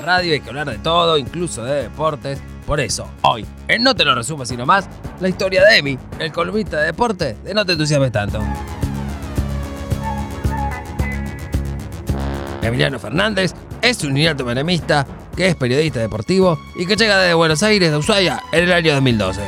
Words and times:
radio, 0.00 0.32
hay 0.32 0.40
que 0.40 0.48
hablar 0.48 0.68
de 0.70 0.78
todo, 0.78 1.16
incluso 1.18 1.64
de 1.64 1.82
deportes. 1.82 2.40
Por 2.66 2.80
eso, 2.80 3.08
hoy, 3.22 3.46
en 3.68 3.82
No 3.82 3.94
Te 3.94 4.04
Lo 4.04 4.14
Resumo 4.14 4.44
Sino 4.44 4.66
Más, 4.66 4.88
la 5.20 5.28
historia 5.28 5.64
de 5.64 5.78
Emi, 5.78 5.98
el 6.18 6.32
columnista 6.32 6.78
de 6.78 6.86
deporte 6.86 7.36
de 7.42 7.54
No 7.54 7.64
Te 7.64 7.72
Entusiasmes 7.72 8.12
Tanto. 8.12 8.40
Emiliano 12.62 12.98
Fernández 12.98 13.54
es 13.82 14.04
un 14.04 14.14
niñato 14.14 14.44
menemista 14.44 15.06
que 15.36 15.48
es 15.48 15.56
periodista 15.56 16.00
deportivo 16.00 16.58
y 16.76 16.86
que 16.86 16.96
llega 16.96 17.18
desde 17.18 17.34
Buenos 17.34 17.62
Aires 17.62 17.92
a 17.92 17.98
Ushuaia 17.98 18.42
en 18.52 18.64
el 18.64 18.72
año 18.72 18.94
2012. 18.94 19.40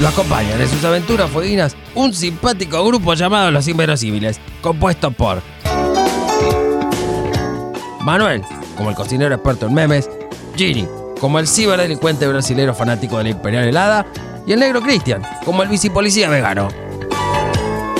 Lo 0.00 0.08
acompañan 0.08 0.60
en 0.60 0.68
sus 0.68 0.84
aventuras 0.84 1.30
fueguinas 1.30 1.76
un 1.94 2.14
simpático 2.14 2.84
grupo 2.86 3.14
llamado 3.14 3.50
Los 3.50 3.66
Inverosímiles, 3.68 4.40
compuesto 4.60 5.10
por 5.10 5.42
Manuel, 8.00 8.42
como 8.78 8.90
el 8.90 8.96
cocinero 8.96 9.34
experto 9.34 9.66
en 9.66 9.74
memes, 9.74 10.08
Gini, 10.56 10.86
como 11.20 11.38
el 11.40 11.48
ciberdelincuente 11.48 12.26
brasilero 12.28 12.74
fanático 12.74 13.18
de 13.18 13.24
la 13.24 13.30
Imperial 13.30 13.68
Helada, 13.68 14.06
y 14.46 14.52
el 14.52 14.60
negro 14.60 14.80
Cristian, 14.80 15.22
como 15.44 15.62
el 15.62 15.68
bicipolicía 15.68 16.30
vegano. 16.30 16.68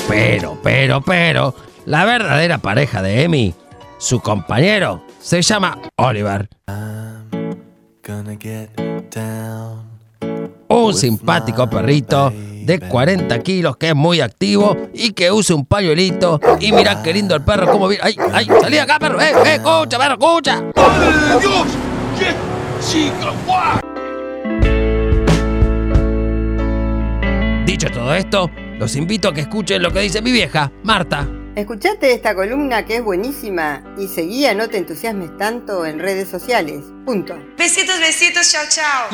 Pero, 0.08 0.56
pero, 0.62 1.02
pero, 1.02 1.54
la 1.84 2.06
verdadera 2.06 2.58
pareja 2.58 3.02
de 3.02 3.24
Emi, 3.24 3.54
su 3.98 4.20
compañero, 4.20 5.04
se 5.20 5.42
llama 5.42 5.78
Oliver. 5.96 6.48
Un 10.68 10.94
simpático 10.94 11.68
perrito 11.68 12.32
de 12.68 12.78
40 12.80 13.42
kilos 13.42 13.78
que 13.78 13.88
es 13.88 13.94
muy 13.94 14.20
activo 14.20 14.76
y 14.92 15.12
que 15.12 15.32
usa 15.32 15.56
un 15.56 15.64
pañuelito. 15.64 16.38
Y 16.60 16.70
mirá 16.70 17.02
qué 17.02 17.14
lindo 17.14 17.34
el 17.34 17.42
perro, 17.42 17.72
cómo 17.72 17.88
viene. 17.88 18.04
¡Ay, 18.04 18.14
ay! 18.30 18.46
¡Salí 18.60 18.76
acá, 18.76 18.98
perro! 18.98 19.18
¡Eh, 19.18 19.32
eh! 19.46 19.54
¡Escucha, 19.54 19.98
perro, 19.98 20.12
escucha! 20.12 20.62
Dios! 21.40 21.66
¡Qué 22.18 22.34
chica! 22.86 23.80
Dicho 27.64 27.90
todo 27.90 28.14
esto, 28.14 28.50
los 28.78 28.94
invito 28.96 29.28
a 29.28 29.34
que 29.34 29.40
escuchen 29.40 29.82
lo 29.82 29.90
que 29.90 30.00
dice 30.00 30.20
mi 30.20 30.30
vieja, 30.30 30.70
Marta. 30.82 31.26
Escuchate 31.56 32.12
esta 32.12 32.34
columna 32.34 32.84
que 32.84 32.96
es 32.96 33.02
buenísima 33.02 33.82
y 33.98 34.08
seguí 34.08 34.44
a 34.44 34.52
No 34.52 34.68
te 34.68 34.76
entusiasmes 34.76 35.34
tanto 35.38 35.86
en 35.86 35.98
redes 35.98 36.28
sociales. 36.28 36.84
Punto. 37.06 37.34
Besitos, 37.56 37.98
besitos, 37.98 38.52
chao, 38.52 38.64
chao. 38.68 39.08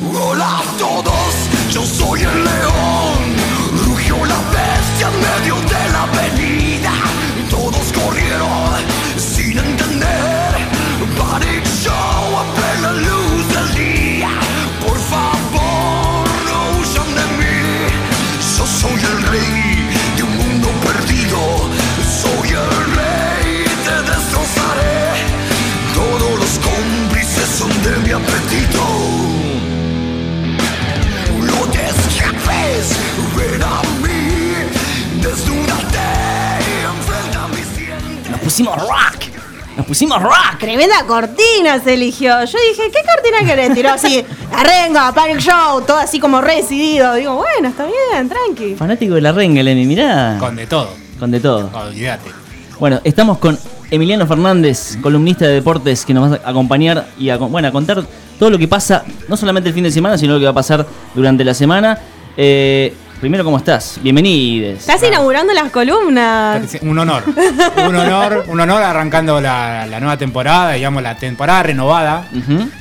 Hola 0.00 0.60
a 0.60 0.78
todos, 0.78 1.34
yo 1.70 1.84
soy 1.84 2.20
el 2.20 2.44
león. 2.44 3.36
Rugió 3.84 4.16
la 4.24 4.38
bestia 4.50 5.08
en 5.08 5.20
medio 5.20 5.56
de 5.56 5.92
la 5.92 6.06
pusimos 38.58 38.76
rock. 38.76 39.24
Nos 39.76 39.86
pusimos 39.86 40.20
rock. 40.20 40.58
Tremenda 40.58 41.04
cortina 41.06 41.78
se 41.78 41.94
eligió. 41.94 42.44
Yo 42.44 42.58
dije, 42.70 42.90
¿qué 42.90 42.98
cortina 43.06 43.46
querés? 43.46 43.72
Tiró 43.72 43.90
así, 43.90 44.24
arrenga, 44.52 45.12
Panic 45.12 45.38
Show, 45.38 45.82
todo 45.86 45.98
así 45.98 46.18
como 46.18 46.40
re 46.40 46.56
decidido. 46.56 47.14
Digo, 47.14 47.36
bueno, 47.36 47.68
está 47.68 47.86
bien, 47.86 48.28
tranqui. 48.28 48.74
Fanático 48.74 49.14
de 49.14 49.20
la 49.20 49.30
renga, 49.30 49.62
Lenny, 49.62 49.86
mirá. 49.86 50.36
Con 50.40 50.56
de 50.56 50.66
todo, 50.66 50.90
Con 51.20 51.30
de 51.30 51.38
todo. 51.38 51.70
olvídate. 51.72 52.30
Bueno, 52.80 53.00
estamos 53.04 53.38
con 53.38 53.56
Emiliano 53.92 54.26
Fernández, 54.26 54.98
columnista 55.00 55.46
de 55.46 55.54
deportes, 55.54 56.04
que 56.04 56.12
nos 56.12 56.32
va 56.32 56.40
a 56.44 56.50
acompañar 56.50 57.06
y 57.16 57.30
a, 57.30 57.36
bueno, 57.36 57.68
a 57.68 57.70
contar 57.70 58.02
todo 58.40 58.50
lo 58.50 58.58
que 58.58 58.66
pasa, 58.66 59.04
no 59.28 59.36
solamente 59.36 59.68
el 59.68 59.74
fin 59.76 59.84
de 59.84 59.92
semana, 59.92 60.18
sino 60.18 60.32
lo 60.34 60.40
que 60.40 60.46
va 60.46 60.50
a 60.50 60.54
pasar 60.54 60.84
durante 61.14 61.44
la 61.44 61.54
semana. 61.54 61.96
Eh, 62.36 62.92
primero, 63.20 63.44
¿cómo 63.44 63.58
estás? 63.58 63.98
Bienvenides. 64.02 64.80
Estás 64.80 65.02
inaugurando 65.02 65.52
las 65.52 65.70
columnas. 65.70 66.78
Un 66.82 66.98
honor, 66.98 67.24
un 67.88 67.96
honor, 67.96 68.44
un 68.48 68.60
honor 68.60 68.82
arrancando 68.82 69.40
la, 69.40 69.86
la 69.86 69.98
nueva 70.00 70.16
temporada, 70.16 70.72
digamos 70.72 71.02
la 71.02 71.16
temporada 71.16 71.62
renovada. 71.64 72.28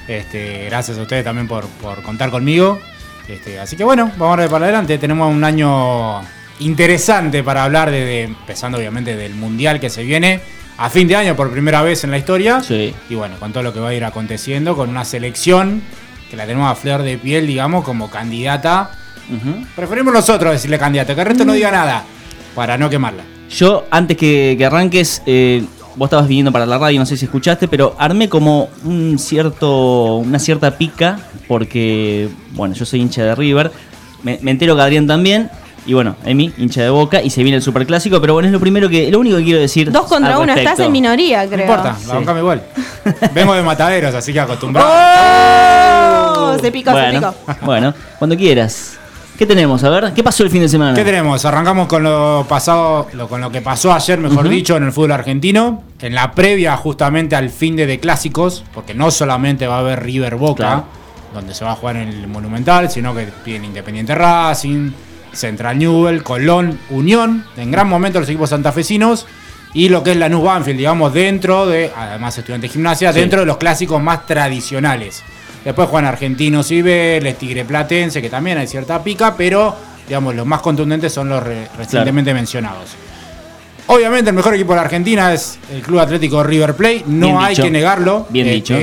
Este, 0.08 0.66
gracias 0.66 0.98
a 0.98 1.02
ustedes 1.02 1.24
también 1.24 1.48
por, 1.48 1.66
por 1.68 2.02
contar 2.03 2.30
conmigo. 2.30 2.80
Este, 3.28 3.59
así 3.59 3.75
que 3.75 3.84
bueno, 3.84 4.12
vamos 4.18 4.38
a 4.38 4.42
ver 4.42 4.50
para 4.50 4.66
adelante. 4.66 4.98
Tenemos 4.98 5.34
un 5.34 5.44
año 5.44 6.22
interesante 6.59 7.44
para 7.44 7.64
hablar, 7.64 7.92
de, 7.92 8.06
de- 8.06 8.24
empezando 8.24 8.78
obviamente 8.78 9.16
del 9.16 9.34
Mundial 9.36 9.80
que 9.80 9.90
se 9.90 10.04
viene 10.04 10.40
a 10.78 10.90
fin 10.90 11.08
de 11.08 11.16
año 11.16 11.36
por 11.36 11.52
primera 11.52 11.81
vez 11.81 12.04
en 12.04 12.12
la 12.12 12.18
historia. 12.19 12.62
Sí. 12.62 12.94
Y 13.09 13.16
bueno, 13.16 13.38
con 13.40 13.52
todo 13.52 13.64
lo 13.64 13.74
que 13.74 13.80
va 13.80 13.90
a 13.90 13.94
ir 13.94 14.06
aconteciendo, 14.06 14.75
con 14.75 14.90
una 14.90 15.04
selección 15.04 15.81
que 16.30 16.38
la 16.38 16.46
tenemos 16.46 16.69
a 16.72 16.75
flor 16.75 17.02
de 17.02 17.18
piel, 17.18 17.48
digamos, 17.48 17.84
como 17.84 18.09
candidata. 18.12 18.92
Preferimos 19.76 20.14
nosotros 20.14 20.52
decirle 20.54 20.78
candidata, 20.80 21.14
que 21.16 21.22
el 21.22 21.28
resto 21.28 21.46
no 21.46 21.54
diga 21.54 21.72
nada, 21.72 22.04
para 22.56 22.78
no 22.78 22.90
quemarla. 22.90 23.24
Yo, 23.50 23.86
antes 23.92 24.18
que, 24.18 24.56
que 24.58 24.66
arranques, 24.66 25.22
eh, 25.26 25.64
vos 25.96 26.08
estabas 26.08 26.28
viniendo 26.28 26.52
para 26.52 26.66
la 26.66 26.78
radio, 26.78 27.00
no 27.00 27.06
sé 27.06 27.16
si 27.18 27.26
escuchaste, 27.26 27.68
pero 27.68 27.96
armé 27.98 28.28
como 28.30 28.70
un 28.84 29.18
cierto, 29.20 30.16
una 30.18 30.38
cierta 30.40 30.78
pica, 30.78 31.20
porque, 31.48 32.30
bueno, 32.52 32.76
yo 32.76 32.86
soy 32.86 33.02
hincha 33.02 33.24
de 33.24 33.36
River, 33.36 33.72
me, 34.24 34.38
me 34.42 34.52
entero 34.52 34.76
que 34.76 34.82
Adrián 34.82 35.08
también, 35.08 35.50
y 35.86 35.94
bueno, 35.94 36.18
Emi, 36.26 36.52
hincha 36.58 36.82
de 36.82 36.90
Boca, 36.90 37.22
y 37.22 37.30
se 37.30 37.42
viene 37.44 37.56
el 37.56 37.64
superclásico, 37.64 38.20
pero 38.20 38.34
bueno, 38.34 38.48
es 38.48 38.52
lo 38.52 38.60
primero 38.60 38.90
que, 38.90 39.10
lo 39.10 39.20
único 39.20 39.38
que 39.38 39.44
quiero 39.46 39.60
decir. 39.62 39.90
Dos 39.90 40.08
contra 40.08 40.36
al 40.36 40.42
uno, 40.44 40.54
estás 40.54 40.80
en 40.80 40.92
minoría, 40.92 41.44
No 41.46 41.50
creo. 41.52 41.62
importa, 41.62 41.96
Sí. 41.98 42.08
la 42.10 42.14
bancame 42.16 42.40
igual. 42.42 42.62
Vengo 43.34 43.54
de 43.54 43.62
mataderos, 43.64 44.14
así 44.14 44.34
que 44.34 44.40
acostumbrado. 44.42 44.90
¡Oh! 46.54 46.58
Se 46.60 46.72
picó, 46.72 46.92
se 46.94 47.12
picó. 47.14 47.34
bueno, 47.62 47.94
cuando 48.20 48.36
quieras. 48.36 48.98
¿Qué 49.38 49.46
tenemos? 49.46 49.84
A 49.84 49.90
ver, 49.90 50.14
¿qué 50.16 50.24
pasó 50.24 50.44
el 50.44 50.50
fin 50.50 50.62
de 50.62 50.70
semana? 50.70 50.96
¿Qué 50.96 51.03
tenemos? 51.03 51.46
Arrancamos 51.46 51.88
con 51.88 52.02
lo 52.02 52.46
pasado, 52.50 53.08
lo- 53.14 53.28
con 53.28 53.40
lo 53.40 53.52
que 53.52 53.62
pasó 53.62 53.94
ayer, 53.94 54.18
mejor 54.20 54.50
dicho, 54.50 54.75
en 54.75 54.84
el 54.84 54.92
fútbol 54.92 55.12
argentino. 55.12 55.84
En 56.02 56.16
la 56.16 56.31
previa 56.31 56.75
justamente 56.75 57.36
al 57.36 57.52
fin 57.52 57.75
de, 57.75 57.86
de 57.86 58.00
clásicos, 58.00 58.64
porque 58.74 58.96
no 58.96 59.12
solamente 59.12 59.68
va 59.68 59.75
a 59.75 59.80
haber 59.80 60.02
River 60.03 60.38
Boca, 60.38 60.56
Claro. 60.64 60.84
donde 61.36 61.53
se 61.53 61.64
va 61.64 61.74
a 61.74 61.75
jugar 61.75 61.98
en 61.98 62.08
el 62.09 62.28
Monumental, 62.28 62.90
sino 62.90 63.14
que 63.14 63.28
tiene 63.46 63.68
Independiente 63.68 64.16
Racing, 64.16 64.92
Central 65.34 65.78
Newell, 65.78 66.24
Colón, 66.24 66.80
Unión, 66.90 67.46
en 67.58 67.69
gran 67.69 67.88
momento 67.88 68.19
los 68.19 68.28
equipos 68.30 68.50
santafesinos. 68.50 69.28
Y 69.74 69.90
lo 69.90 70.02
que 70.02 70.12
es 70.12 70.18
la 70.18 70.30
Lanús 70.30 70.46
Banfield, 70.46 70.78
digamos, 70.80 71.14
dentro 71.14 71.68
de, 71.68 71.92
además 71.96 72.36
estudiante 72.36 72.66
de 72.68 72.74
gimnasia, 72.74 73.14
Sí. 73.14 73.19
dentro 73.19 73.42
de 73.42 73.46
los 73.46 73.58
clásicos 73.58 74.02
más 74.02 74.25
tradicionales. 74.25 75.22
Después 75.68 75.90
juegan 75.90 76.06
Argentinos 76.08 76.72
y 76.72 76.82
Vélez, 76.82 77.38
Tigre 77.38 77.66
Platense, 77.66 78.22
que 78.22 78.30
también 78.30 78.58
hay 78.58 78.68
cierta 78.68 79.04
pica, 79.04 79.36
pero 79.36 79.76
digamos 80.08 80.34
los 80.34 80.46
más 80.46 80.62
contundentes 80.62 81.12
son 81.12 81.28
los 81.28 81.44
re- 81.44 81.68
recientemente 81.78 82.34
mencionados. 82.34 82.92
Obviamente 83.88 84.30
el 84.30 84.36
mejor 84.38 84.54
equipo 84.54 84.72
de 84.72 84.78
la 84.78 84.84
Argentina 84.84 85.34
es 85.34 85.60
el 85.70 85.82
Club 85.82 86.00
Atlético 86.00 86.42
River 86.42 86.74
Plate, 86.74 87.04
no 87.08 87.26
Bien 87.28 87.38
hay 87.40 87.50
dicho. 87.50 87.64
que 87.64 87.72
negarlo. 87.72 88.26
Bien 88.30 88.48
dicho. 88.48 88.76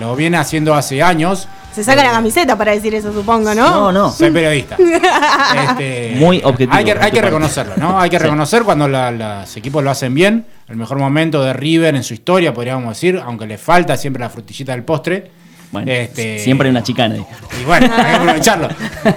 Lo 0.00 0.16
viene 0.16 0.36
haciendo 0.36 0.74
hace 0.74 1.00
años. 1.04 1.46
Se 1.72 1.84
saca 1.84 2.02
la 2.02 2.10
camiseta 2.10 2.58
para 2.58 2.72
decir 2.72 2.92
eso, 2.96 3.12
supongo, 3.12 3.54
¿no? 3.54 3.70
No, 3.70 3.92
no. 3.92 4.10
Soy 4.10 4.32
periodista. 4.32 4.76
Este, 5.70 6.14
Muy 6.18 6.40
objetivo, 6.42 6.72
Hay 6.74 6.84
que, 6.84 6.92
hay 7.00 7.12
que 7.12 7.22
reconocerlo, 7.22 7.74
¿no? 7.76 8.00
Hay 8.00 8.10
que 8.10 8.16
Sí. 8.18 8.22
reconocer 8.24 8.64
cuando 8.64 8.88
la- 8.88 9.12
los 9.12 9.56
equipos 9.56 9.84
lo 9.84 9.90
hacen 9.92 10.12
bien. 10.14 10.46
El 10.68 10.76
mejor 10.76 10.98
momento 10.98 11.44
de 11.44 11.52
River 11.52 11.94
en 11.94 12.02
su 12.02 12.14
historia, 12.14 12.52
podríamos 12.52 12.88
decir, 12.88 13.22
aunque 13.24 13.46
le 13.46 13.56
falta 13.56 13.96
siempre 13.96 14.20
la 14.20 14.30
frutillita 14.30 14.72
del 14.72 14.82
postre. 14.82 15.43
Bueno, 15.74 15.90
Este- 15.92 16.38
siempre 16.38 16.68
hay 16.68 16.70
una 16.70 16.82
chicana. 16.82 17.16
ahí. 17.16 17.26
Y 17.60 17.64
bueno, 17.64 17.88
hay 17.96 18.04
que 18.04 18.16
aprovecharlo. 18.16 18.68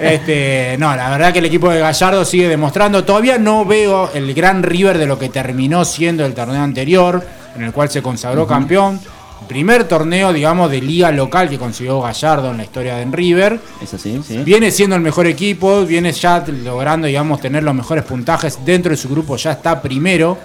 Este, 0.01 0.75
no, 0.79 0.95
la 0.95 1.09
verdad 1.09 1.31
que 1.31 1.39
el 1.39 1.45
equipo 1.45 1.69
de 1.69 1.79
Gallardo 1.79 2.25
sigue 2.25 2.47
demostrando. 2.49 3.03
Todavía 3.03 3.37
no 3.37 3.63
veo 3.65 4.11
el 4.13 4.33
gran 4.33 4.63
River 4.63 4.97
de 4.97 5.05
lo 5.05 5.17
que 5.17 5.29
terminó 5.29 5.85
siendo 5.85 6.25
el 6.25 6.33
torneo 6.33 6.61
anterior, 6.61 7.25
en 7.55 7.63
el 7.63 7.71
cual 7.71 7.89
se 7.89 8.01
consagró 8.01 8.45
campeón. 8.45 8.99
Primer 9.47 9.85
torneo, 9.85 10.33
digamos, 10.33 10.69
de 10.69 10.81
liga 10.81 11.09
local 11.11 11.47
que 11.47 11.57
consiguió 11.57 12.01
Gallardo 12.01 12.51
en 12.51 12.57
la 12.57 12.63
historia 12.63 12.95
de 12.97 13.05
River. 13.05 13.59
Es 13.81 13.93
así, 13.93 14.19
sí. 14.27 14.39
Viene 14.39 14.71
siendo 14.71 14.95
el 14.97 15.01
mejor 15.01 15.25
equipo, 15.27 15.85
viene 15.85 16.11
ya 16.11 16.43
logrando, 16.63 17.07
digamos, 17.07 17.39
tener 17.39 17.63
los 17.63 17.73
mejores 17.73 18.03
puntajes 18.03 18.59
dentro 18.65 18.89
de 18.89 18.97
su 18.97 19.07
grupo, 19.07 19.37
ya 19.37 19.51
está 19.53 19.81
primero. 19.81 20.37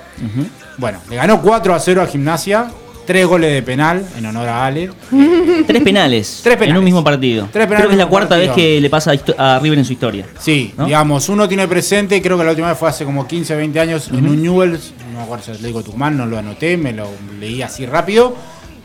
Bueno, 0.79 1.01
le 1.11 1.17
ganó 1.17 1.41
4 1.43 1.75
a 1.75 1.81
0 1.81 2.03
a 2.03 2.07
Gimnasia. 2.07 2.67
Tres 3.07 3.27
goles 3.27 3.53
de 3.53 3.63
penal 3.63 4.05
en 4.17 4.27
honor 4.27 4.49
a 4.49 4.67
Ale. 4.67 4.91
Tres 5.67 5.83
penales, 5.83 6.41
Tres 6.43 6.57
penales. 6.57 6.71
en 6.73 6.79
un 6.79 6.85
mismo 6.85 7.03
partido. 7.05 7.49
Tres 7.53 7.67
penales 7.67 7.81
Creo 7.81 7.89
que 7.89 7.95
es 7.95 7.99
la 7.99 8.07
cuarta 8.07 8.37
vez 8.37 8.51
que 8.53 8.81
le 8.81 8.91
pasa 8.91 9.13
a 9.39 9.59
River 9.63 9.79
en 9.79 9.85
su 9.85 9.93
historia. 9.93 10.27
Sí, 10.39 10.73
¿No? 10.77 10.87
digamos, 10.87 11.29
uno 11.29 11.49
tiene 11.49 11.67
presente, 11.69 12.21
creo 12.23 12.39
que 12.39 12.45
la 12.45 12.51
última 12.51 12.69
vez 12.69 12.79
fue 12.79 12.89
hace 12.89 13.05
como 13.05 13.27
15, 13.27 13.55
20 13.57 13.81
años 13.81 14.09
en 14.13 14.27
un 14.27 14.43
Newell's, 14.43 14.93
no 15.13 15.19
me 15.19 15.25
acuerdo 15.25 15.45
si 15.55 15.61
le 15.61 15.69
digo 15.69 15.83
Tucumán, 15.83 16.17
no 16.17 16.27
lo 16.27 16.39
anoté, 16.39 16.77
me 16.77 16.93
lo 16.93 17.07
leí 17.39 17.63
así 17.63 17.87
rápido. 17.87 18.35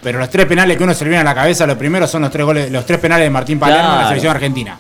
Pero 0.02 0.20
los 0.20 0.30
tres 0.30 0.46
penales 0.46 0.78
que 0.78 0.84
uno 0.84 0.94
se 0.94 1.04
le 1.04 1.10
viene 1.10 1.22
a 1.22 1.26
la 1.26 1.34
cabeza, 1.36 1.66
los 1.66 1.76
primeros 1.78 2.10
son 2.10 2.22
los 2.22 2.32
tres 2.32 2.46
goles, 2.46 2.72
los 2.72 2.86
tres 2.86 3.00
penales 3.00 3.26
de 3.26 3.30
Martín 3.30 3.60
Palermo 3.60 3.94
en 3.94 3.98
la 4.00 4.08
selección 4.08 4.36
argentina. 4.36 4.78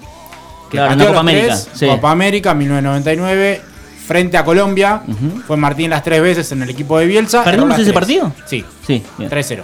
Claro, 0.69 0.94
en 0.94 1.00
la 1.00 1.06
Copa 1.07 1.19
América, 1.22 1.48
tres, 1.56 1.69
sí. 1.74 1.86
Copa 1.88 2.12
América 2.12 2.54
1999, 2.54 3.62
frente 4.07 4.38
a 4.38 4.45
Colombia. 4.45 5.01
Fue 5.45 5.57
Martín 5.57 5.89
las 5.89 6.04
tres 6.04 6.21
veces 6.21 6.51
en 6.54 6.62
el 6.63 6.69
equipo 6.69 6.98
de 6.98 7.06
Bielsa. 7.06 7.44
¿Perdimos 7.44 7.74
ese 7.75 7.83
tres. 7.83 7.94
partido? 7.94 8.33
Sí, 8.45 8.63
Sí, 8.86 9.04
bien. 9.18 9.30
3-0. 9.30 9.63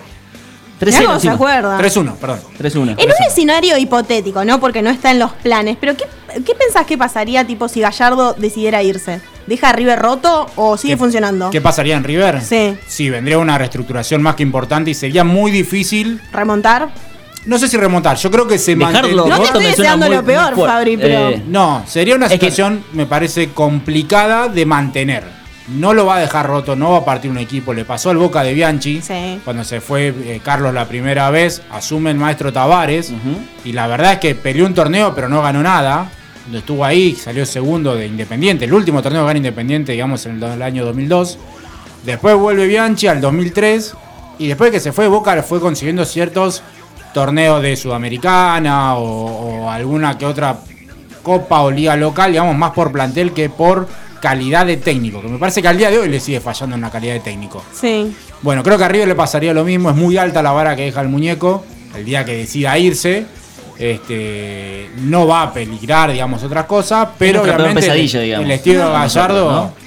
3-0. 0.80 0.86
Mirá 0.86 0.98
cómo 1.00 1.10
se 1.12 1.16
encima. 1.16 1.34
acuerda. 1.34 1.78
3-1, 1.80 2.16
perdón. 2.18 2.40
3-1. 2.60 2.95
En 2.98 3.07
un 3.10 3.28
escenario 3.28 3.78
hipotético, 3.78 4.44
¿no? 4.44 4.60
Porque 4.60 4.81
no 4.81 4.90
está 4.90 5.12
en 5.12 5.19
los 5.19 5.31
planes. 5.31 5.78
Pero 5.80 5.95
¿qué, 5.95 6.04
qué 6.44 6.54
pensás 6.56 6.86
que 6.86 6.98
pasaría, 6.98 7.45
tipo, 7.48 7.69
si 7.69 7.80
Gallardo 7.80 8.34
decidiera 8.34 8.84
irse? 8.84 9.22
¿Deja 9.48 9.69
a 9.69 9.74
River 9.74 10.00
roto 10.00 10.48
o 10.56 10.75
sigue 10.78 10.94
¿Qué- 10.94 10.98
funcionando? 10.98 11.50
¿Qué 11.51 11.62
pasaría 11.62 11.96
en 11.96 12.04
River? 12.04 12.42
Sí. 12.42 12.75
Sí, 12.88 13.10
vendría 13.10 13.38
una 13.38 13.57
reestructuración 13.57 14.22
más 14.22 14.36
que 14.36 14.44
importante 14.44 14.92
y 14.92 14.94
sería 14.94 15.24
muy 15.24 15.51
difícil 15.51 16.22
¿Remontar? 16.34 16.89
No 17.45 17.57
sé 17.57 17.68
si 17.68 17.75
remontar, 17.78 18.16
yo 18.18 18.31
creo 18.31 18.48
que 18.48 18.57
se 18.57 18.75
Dejarlo 18.75 19.28
No 19.28 19.38
te 19.40 19.44
estoy 19.45 19.63
deseando 19.66 20.07
lo 20.10 20.24
peor. 20.24 20.56
Fabri, 20.56 20.98
pero- 20.98 21.30
Eh, 21.30 21.44
No, 21.48 21.84
sería 21.88 22.16
una 22.16 22.28
Es 22.28 22.31
que- 22.31 22.38
situación, 22.38 22.84
me 22.94 23.06
parece, 23.06 23.50
complicada 23.50 24.48
de 24.48 24.66
mantener. 24.66 25.24
No 25.68 25.94
lo 25.94 26.06
va 26.06 26.18
a 26.18 26.19
dejar 26.19 26.45
roto, 26.48 26.75
no 26.75 26.92
va 26.92 26.98
a 27.00 27.06
partir 27.06 27.31
un 27.31 27.38
equipo. 27.38 27.74
Le 27.74 27.86
pasó 27.86 28.10
al 28.10 28.18
Boca 28.18 28.44
de 28.44 28.54
Bianchi. 28.54 29.01
Sí. 29.01 29.40
Cuando 29.45 29.63
se 29.63 29.80
fue 29.80 30.07
eh, 30.10 30.42
Carlos 30.44 30.74
la 30.74 30.86
primera 30.88 31.30
vez, 31.30 31.62
asume 31.72 32.12
el 32.12 32.18
maestro 32.18 32.51
Tavares. 32.51 33.12
Y 33.63 33.72
la 33.72 33.88
verdad 33.88 34.13
es 34.13 34.19
que 34.19 34.36
peleó 34.36 34.66
un 34.66 34.74
torneo, 34.74 35.13
pero 35.16 35.30
no 35.30 35.42
ganó 35.42 35.63
nada. 35.63 36.10
Estuvo 36.54 36.84
ahí, 36.84 37.16
salió 37.16 37.46
segundo 37.46 37.96
de 37.96 38.07
Independiente. 38.07 38.66
El 38.66 38.74
último 38.74 39.01
torneo 39.01 39.22
que 39.22 39.28
gana 39.28 39.38
Independiente, 39.38 39.94
digamos, 39.94 40.25
en 40.25 40.34
el, 40.34 40.39
do- 40.42 40.51
el 40.54 40.62
año 40.62 40.84
2002. 40.84 41.38
Después 42.06 42.36
vuelve 42.36 42.68
Bianchi 42.68 43.07
al 43.07 43.22
2003. 43.22 43.94
Y 44.39 44.48
después 44.48 44.69
que 44.72 44.81
se 44.81 44.92
fue 44.92 45.07
Boca, 45.07 45.42
fue 45.44 45.62
consiguiendo 45.62 46.04
ciertos 46.04 46.62
torneos 47.13 47.62
de 47.62 47.75
Sudamericana 47.75 48.95
o, 48.95 49.65
o 49.65 49.69
alguna 49.69 50.18
que 50.18 50.25
otra 50.25 50.57
copa 51.21 51.62
o 51.62 51.71
liga 51.71 51.95
local, 51.95 52.31
digamos, 52.31 52.56
más 52.56 52.71
por 52.71 52.92
plantel 52.92 53.31
que 53.31 53.50
por 53.50 53.88
calidad 54.21 54.65
de 54.65 54.77
técnico. 54.77 55.21
Que 55.21 55.27
me 55.27 55.38
parece 55.38 55.62
que 55.62 55.68
al 55.68 55.77
día 55.77 55.89
de 55.89 55.98
hoy 55.98 56.10
le 56.10 56.19
sigue 56.19 56.39
fallando 56.39 56.75
en 56.75 56.81
la 56.81 56.89
calidad 56.89 57.13
de 57.13 57.19
técnico. 57.19 57.63
Sí. 57.74 58.15
Bueno, 58.42 58.63
creo 58.63 58.77
que 58.77 58.83
a 58.83 58.88
River 58.88 59.07
le 59.07 59.15
pasaría 59.15 59.54
lo 59.54 59.63
mismo. 59.63 59.89
Es 59.89 59.95
muy 59.95 60.18
alta 60.18 60.42
la 60.42 60.51
vara 60.51 60.75
que 60.75 60.83
deja 60.83 61.01
el 61.01 61.10
muñeco. 61.10 61.65
El 61.95 62.06
día 62.06 62.24
que 62.25 62.38
decida 62.38 62.77
irse, 62.77 63.25
este, 63.77 64.89
no 64.98 65.27
va 65.27 65.44
a 65.44 65.54
peligrar, 65.54 66.12
digamos, 66.12 66.42
otras 66.44 66.65
cosas. 66.65 67.10
Pero 67.18 67.42
obviamente 67.42 67.86
el, 67.86 68.07
digamos. 68.07 68.45
el 68.45 68.51
estilo 68.51 68.80
de 68.80 68.86
No, 68.86 68.92
Gallardo, 68.94 69.51
¿no? 69.51 69.82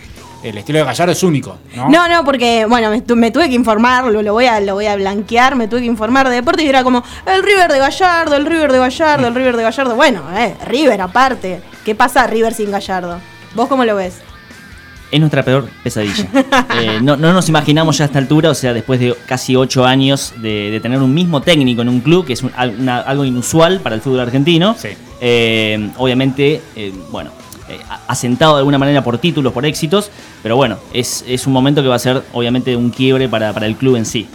El 0.51 0.59
estilo 0.59 0.79
de 0.81 0.85
Gallardo 0.85 1.13
es 1.13 1.23
único, 1.23 1.59
¿no? 1.75 1.89
No, 1.89 2.09
no, 2.09 2.25
porque, 2.25 2.67
bueno, 2.67 2.91
me, 2.91 3.01
tu- 3.03 3.17
me 3.17 3.31
tuve 3.31 3.49
que 3.49 3.55
informar, 3.55 4.05
lo, 4.07 4.23
lo 4.23 4.33
voy 4.33 4.47
a, 4.47 4.61
lo 4.61 4.75
voy 4.75 4.87
a 4.87 4.97
blanquear, 4.97 5.57
me 5.57 5.69
tuve 5.69 5.81
que 5.81 5.87
informar 5.87 6.29
de 6.29 6.35
deporte 6.37 6.63
y 6.65 6.69
era 6.69 6.83
como, 6.85 7.03
el 7.27 7.43
River 7.43 7.71
de 7.73 7.79
Gallardo, 7.79 8.37
el 8.37 8.47
River 8.47 8.73
de 8.73 8.79
Gallardo, 8.79 9.27
el 9.29 9.35
River 9.35 9.57
de 9.57 9.63
Gallardo. 9.63 9.95
Bueno, 9.97 10.23
eh, 10.37 10.55
River 10.67 11.01
aparte. 11.01 11.61
¿Qué 11.85 11.95
pasa 11.95 12.27
River 12.27 12.55
sin 12.55 12.71
Gallardo? 12.71 13.19
¿Vos 13.55 13.69
cómo 13.69 13.85
lo 13.85 13.97
ves? 13.97 14.19
Es 15.11 15.21
nuestra 15.21 15.45
peor 15.45 15.69
pesadilla. 15.85 16.27
Eh, 16.79 16.99
no, 17.01 17.17
no 17.17 17.33
nos 17.33 17.49
imaginamos 17.49 17.97
ya 17.97 18.05
a 18.05 18.07
esta 18.07 18.19
altura, 18.19 18.51
o 18.51 18.55
sea, 18.55 18.75
después 18.75 19.01
de 19.01 19.15
casi 19.27 19.57
ocho 19.57 19.87
años 19.87 20.35
de, 20.39 20.71
de 20.71 20.81
tener 20.81 21.01
un 21.01 21.15
mismo 21.15 21.41
técnico 21.41 21.81
en 21.83 21.89
un 21.89 22.01
club, 22.01 22.27
que 22.27 22.33
es 22.35 22.43
un- 22.43 22.53
al- 22.57 22.77
una- 22.79 22.99
algo 23.01 23.25
inusual 23.25 23.81
para 23.81 23.95
el 23.95 24.01
fútbol 24.03 24.21
argentino. 24.21 24.75
Sí. 24.79 24.89
Eh, 25.21 25.91
obviamente, 25.97 26.61
eh, 26.75 26.93
bueno, 27.11 27.31
eh, 27.69 27.79
asentado 28.09 28.55
de 28.55 28.59
alguna 28.61 28.79
manera 28.79 29.03
por 29.03 29.19
títulos, 29.19 29.53
por 29.53 29.65
éxitos, 29.67 30.11
pero 30.43 30.57
bueno, 30.57 30.79
es, 30.93 31.25
es 31.27 31.47
un 31.47 31.53
momento 31.53 31.83
que 31.83 31.89
va 31.89 31.97
a 31.97 31.99
ser 32.01 32.23
obviamente 32.33 32.77
un 32.77 32.91
quiebre 32.91 33.29
para, 33.29 33.53
para 33.53 33.67
el 33.67 33.77
club 33.77 33.97
en 33.97 34.07
sí. 34.07 34.29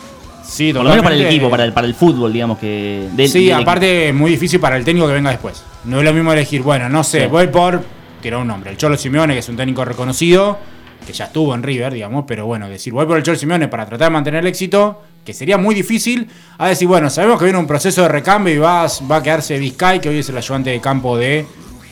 Sí, 0.43 0.73
Por 0.73 0.83
lo 0.83 0.89
menos 0.89 1.03
para 1.03 1.15
el 1.15 1.25
equipo, 1.25 1.49
para 1.49 1.63
el, 1.63 1.71
para 1.71 1.87
el 1.87 1.93
fútbol, 1.95 2.33
digamos 2.33 2.57
que... 2.57 3.07
del- 3.13 3.29
Sí, 3.29 3.45
del 3.45 3.53
aparte 3.61 4.09
es 4.09 4.13
muy 4.13 4.31
difícil 4.31 4.59
para 4.59 4.75
el 4.75 4.83
técnico 4.83 5.07
que 5.07 5.13
venga 5.13 5.29
después. 5.29 5.63
No 5.85 5.99
es 5.99 6.03
lo 6.03 6.11
mismo 6.13 6.33
elegir, 6.33 6.61
bueno, 6.61 6.89
no 6.89 7.03
sé, 7.03 7.21
Sí. 7.21 7.27
voy 7.27 7.47
por, 7.47 7.81
tirar 8.21 8.39
un 8.41 8.47
nombre, 8.47 8.69
el 8.71 8.77
Cholo 8.77 8.97
Simeone, 8.97 9.33
que 9.33 9.39
es 9.39 9.47
un 9.49 9.55
técnico 9.55 9.85
reconocido, 9.85 10.57
que 11.07 11.13
ya 11.13 11.25
estuvo 11.25 11.55
en 11.55 11.63
River, 11.63 11.93
digamos, 11.93 12.25
pero 12.27 12.45
bueno, 12.47 12.67
decir, 12.67 12.91
voy 12.91 13.05
por 13.05 13.17
el 13.17 13.23
Cholo 13.23 13.37
Simeone 13.37 13.67
para 13.69 13.85
tratar 13.85 14.07
de 14.09 14.13
mantener 14.13 14.41
el 14.41 14.47
éxito, 14.47 15.01
que 15.23 15.33
sería 15.33 15.57
muy 15.57 15.73
difícil, 15.73 16.27
a 16.57 16.67
decir, 16.67 16.87
bueno, 16.87 17.09
sabemos 17.09 17.37
que 17.39 17.45
viene 17.45 17.59
un 17.59 17.67
proceso 17.67 18.01
de 18.01 18.07
recambio 18.09 18.53
y 18.53 18.57
va, 18.57 18.83
a- 18.83 18.89
va 19.09 19.17
a 19.17 19.23
quedarse 19.23 19.57
Vizcay, 19.57 20.01
que 20.01 20.09
hoy 20.09 20.17
es 20.19 20.27
el 20.29 20.37
ayudante 20.37 20.71
de 20.71 20.81
campo 20.81 21.17
de, 21.17 21.45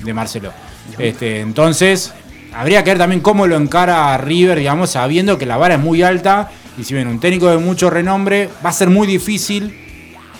de 0.03 0.13
Marcelo. 0.13 0.51
Este, 0.97 1.41
entonces, 1.41 2.13
habría 2.53 2.83
que 2.83 2.91
ver 2.91 2.97
también 2.97 3.21
cómo 3.21 3.47
lo 3.47 3.55
encara 3.55 4.17
River, 4.17 4.57
digamos, 4.57 4.91
sabiendo 4.91 5.37
que 5.37 5.45
la 5.45 5.57
vara 5.57 5.75
es 5.75 5.79
muy 5.79 6.01
alta, 6.01 6.49
y 6.77 6.83
si 6.83 6.93
viene 6.93 7.09
un 7.11 7.19
técnico 7.19 7.49
de 7.49 7.57
mucho 7.57 7.89
renombre, 7.89 8.49
va 8.65 8.69
a 8.69 8.73
ser 8.73 8.89
muy 8.89 9.05
difícil 9.07 9.77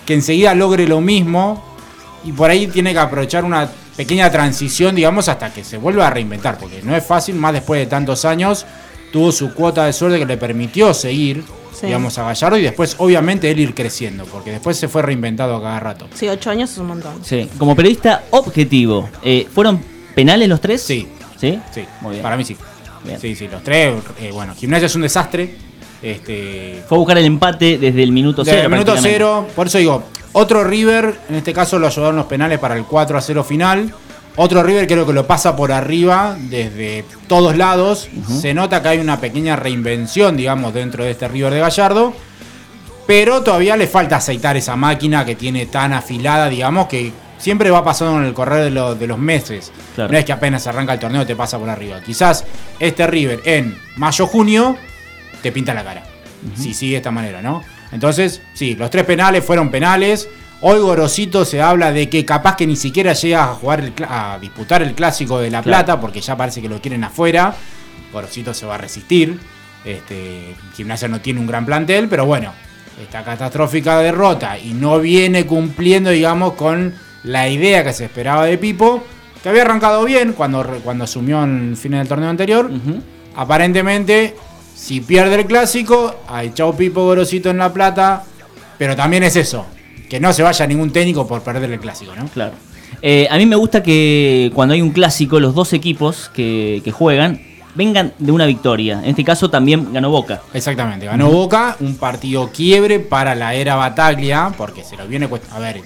que 0.05 0.13
enseguida 0.13 0.55
logre 0.55 0.87
lo 0.87 1.01
mismo 1.01 1.63
y 2.25 2.31
por 2.31 2.49
ahí 2.49 2.67
tiene 2.67 2.93
que 2.93 2.99
aprovechar 2.99 3.43
una 3.43 3.69
pequeña 3.95 4.31
transición, 4.31 4.95
digamos, 4.95 5.27
hasta 5.27 5.53
que 5.53 5.63
se 5.63 5.77
vuelva 5.77 6.07
a 6.07 6.09
reinventar, 6.09 6.57
porque 6.57 6.81
no 6.83 6.95
es 6.95 7.05
fácil, 7.05 7.35
más 7.35 7.53
después 7.53 7.79
de 7.81 7.85
tantos 7.85 8.23
años, 8.25 8.65
tuvo 9.11 9.31
su 9.31 9.53
cuota 9.53 9.85
de 9.85 9.93
suerte 9.93 10.17
que 10.19 10.25
le 10.25 10.37
permitió 10.37 10.93
seguir, 10.93 11.43
Sí. 11.73 11.85
digamos, 11.85 12.17
a 12.17 12.23
Gallardo 12.23 12.57
y 12.57 12.61
después, 12.61 12.95
obviamente, 12.97 13.49
él 13.49 13.59
ir 13.59 13.73
creciendo, 13.73 14.25
porque 14.25 14.51
después 14.51 14.75
se 14.77 14.87
fue 14.89 15.01
reinventado 15.01 15.55
a 15.57 15.61
cada 15.61 15.79
rato. 15.79 16.07
Sí, 16.13 16.27
ocho 16.27 16.49
años 16.49 16.71
es 16.71 16.77
un 16.77 16.87
montón. 16.87 17.13
Sí, 17.23 17.49
como 17.57 17.73
periodista 17.75 18.23
objetivo, 18.31 19.09
eh, 19.23 19.47
¿fueron 19.53 19.81
penales 20.19 20.47
los 20.49 20.61
tres? 20.61 20.81
Sí. 20.81 21.07
¿Sí? 21.39 21.59
Sí, 21.73 21.85
Muy 22.01 22.11
bien. 22.11 22.23
para 22.23 22.35
mí 22.37 22.43
sí. 22.43 22.55
Bien. 23.03 23.19
Sí, 23.19 23.35
sí, 23.35 23.47
los 23.47 23.63
tres, 23.63 23.93
eh, 24.19 24.29
bueno, 24.33 24.53
Gimnasia 24.55 24.87
es 24.87 24.95
un 24.95 25.01
desastre. 25.03 25.55
Este, 26.01 26.83
Fue 26.87 26.97
a 26.97 26.99
buscar 26.99 27.17
el 27.17 27.25
empate 27.25 27.77
desde 27.77 28.03
el 28.03 28.11
minuto 28.11 28.43
Desde 28.43 28.57
cero. 28.57 28.67
el 28.67 28.71
minuto 28.71 28.95
cero, 29.01 29.47
por 29.55 29.67
eso 29.67 29.77
digo, 29.77 30.03
otro 30.33 30.63
River, 30.63 31.19
en 31.29 31.35
este 31.35 31.53
caso 31.53 31.79
lo 31.79 31.87
ayudaron 31.87 32.15
los 32.15 32.25
penales 32.25 32.59
para 32.59 32.75
el 32.75 32.83
4 32.85 33.17
a 33.17 33.21
0 33.21 33.43
final. 33.43 33.93
Otro 34.35 34.63
River 34.63 34.87
creo 34.87 35.05
que 35.05 35.11
lo 35.11 35.25
pasa 35.27 35.55
por 35.55 35.71
arriba 35.71 36.37
desde 36.39 37.03
todos 37.27 37.57
lados. 37.57 38.07
Se 38.39 38.53
nota 38.53 38.81
que 38.81 38.89
hay 38.89 38.99
una 38.99 39.19
pequeña 39.19 39.55
reinvención, 39.57 40.37
digamos, 40.37 40.73
dentro 40.73 41.03
de 41.03 41.11
este 41.11 41.27
River 41.27 41.53
de 41.53 41.59
Gallardo. 41.59 42.13
Pero 43.07 43.41
todavía 43.41 43.75
le 43.75 43.87
falta 43.87 44.17
aceitar 44.17 44.55
esa 44.55 44.75
máquina 44.75 45.25
que 45.25 45.35
tiene 45.35 45.65
tan 45.65 45.93
afilada, 45.93 46.47
digamos, 46.47 46.87
que 46.87 47.11
siempre 47.39 47.71
va 47.71 47.83
pasando 47.83 48.19
en 48.19 48.25
el 48.25 48.33
correr 48.33 48.63
de, 48.65 48.69
lo- 48.71 48.93
de 48.95 49.07
los 49.07 49.17
meses. 49.17 49.71
Claro. 49.95 50.11
No 50.11 50.17
es 50.19 50.25
que 50.25 50.31
apenas 50.33 50.67
arranca 50.67 50.93
el 50.93 50.99
torneo 50.99 51.25
te 51.25 51.35
pasa 51.35 51.57
por 51.57 51.69
arriba. 51.69 51.99
Quizás 52.01 52.45
este 52.79 53.07
River 53.07 53.39
en 53.45 53.75
mayo-junio 53.95 54.77
te 55.41 55.51
pinta 55.51 55.73
la 55.73 55.83
cara. 55.83 56.03
Si 56.55 56.73
sigue 56.73 56.91
de 56.91 56.97
esta 56.97 57.11
manera, 57.11 57.41
¿no? 57.41 57.63
Entonces, 57.91 58.41
sí, 58.53 58.75
los 58.75 58.89
tres 58.89 59.03
penales 59.05 59.43
fueron 59.43 59.69
penales. 59.71 60.29
Hoy 60.61 60.79
Gorosito 60.79 61.43
se 61.45 61.61
habla 61.61 61.91
de 61.91 62.09
que 62.09 62.23
capaz 62.25 62.55
que 62.55 62.67
ni 62.67 62.75
siquiera 62.75 63.13
llega 63.13 63.43
a 63.45 63.47
jugar 63.55 63.79
el 63.79 63.93
a 64.07 64.37
disputar 64.39 64.81
el 64.81 64.93
clásico 64.93 65.39
de 65.39 65.49
La 65.49 65.61
Claro. 65.61 65.85
Plata, 65.85 65.99
porque 66.01 66.21
ya 66.21 66.35
parece 66.37 66.61
que 66.61 66.69
lo 66.69 66.81
quieren 66.81 67.03
afuera. 67.03 67.53
Gorosito 68.13 68.53
se 68.53 68.65
va 68.65 68.75
a 68.75 68.77
resistir. 68.77 69.39
Este, 69.85 70.53
Gimnasia 70.75 71.07
no 71.07 71.21
tiene 71.21 71.39
un 71.39 71.47
gran 71.47 71.65
plantel, 71.65 72.07
pero 72.09 72.25
bueno, 72.25 72.53
esta 73.01 73.23
catastrófica 73.23 73.99
derrota 73.99 74.57
y 74.59 74.73
no 74.73 74.99
viene 74.99 75.45
cumpliendo, 75.45 76.09
digamos, 76.09 76.53
con 76.53 76.93
la 77.23 77.49
idea 77.49 77.83
que 77.83 77.93
se 77.93 78.05
esperaba 78.05 78.45
de 78.45 78.57
Pipo, 78.57 79.03
que 79.43 79.49
había 79.49 79.61
arrancado 79.63 80.03
bien 80.05 80.33
cuando, 80.33 80.63
cuando 80.83 81.03
asumió 81.05 81.43
en 81.43 81.69
el 81.71 81.77
fin 81.77 81.91
del 81.93 82.07
torneo 82.07 82.29
anterior. 82.29 82.69
Aparentemente, 83.35 84.35
si 84.75 85.01
pierde 85.01 85.35
el 85.35 85.45
clásico, 85.45 86.15
hay 86.27 86.51
chau 86.53 86.75
Pipo 86.75 87.03
Gorosito 87.03 87.49
en 87.49 87.57
La 87.57 87.71
Plata, 87.73 88.23
pero 88.77 88.95
también 88.95 89.23
es 89.23 89.35
eso, 89.35 89.65
que 90.09 90.19
no 90.19 90.33
se 90.33 90.43
vaya 90.43 90.65
ningún 90.67 90.91
técnico 90.91 91.27
por 91.27 91.41
perder 91.41 91.71
el 91.71 91.79
clásico, 91.79 92.13
¿no? 92.15 92.25
Claro. 92.27 92.53
Eh, 93.01 93.27
a 93.29 93.37
mí 93.37 93.45
me 93.45 93.55
gusta 93.55 93.81
que 93.83 94.51
cuando 94.53 94.73
hay 94.73 94.81
un 94.81 94.91
clásico, 94.91 95.39
los 95.39 95.55
dos 95.55 95.71
equipos 95.73 96.29
que, 96.33 96.81
que 96.83 96.91
juegan 96.91 97.41
vengan 97.75 98.13
de 98.17 98.31
una 98.31 98.45
victoria. 98.45 98.99
En 99.03 99.11
este 99.11 99.23
caso 99.23 99.49
también 99.49 99.93
ganó 99.93 100.09
Boca. 100.09 100.41
Exactamente, 100.53 101.05
ganó 101.05 101.29
Boca, 101.29 101.77
un 101.79 101.95
partido 101.95 102.49
quiebre 102.51 102.99
para 102.99 103.35
la 103.35 103.53
era 103.53 103.75
Bataglia, 103.75 104.51
porque 104.57 104.83
se 104.83 104.97
lo 104.97 105.07
viene 105.07 105.29
cuest- 105.29 105.49
A 105.53 105.59
ver, 105.59 105.79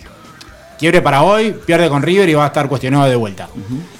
quiebre 0.77 1.01
para 1.01 1.23
hoy, 1.23 1.53
pierde 1.65 1.89
con 1.89 2.01
River 2.01 2.29
y 2.29 2.33
va 2.33 2.45
a 2.45 2.47
estar 2.47 2.67
cuestionado 2.67 3.09
de 3.09 3.15
vuelta. 3.15 3.47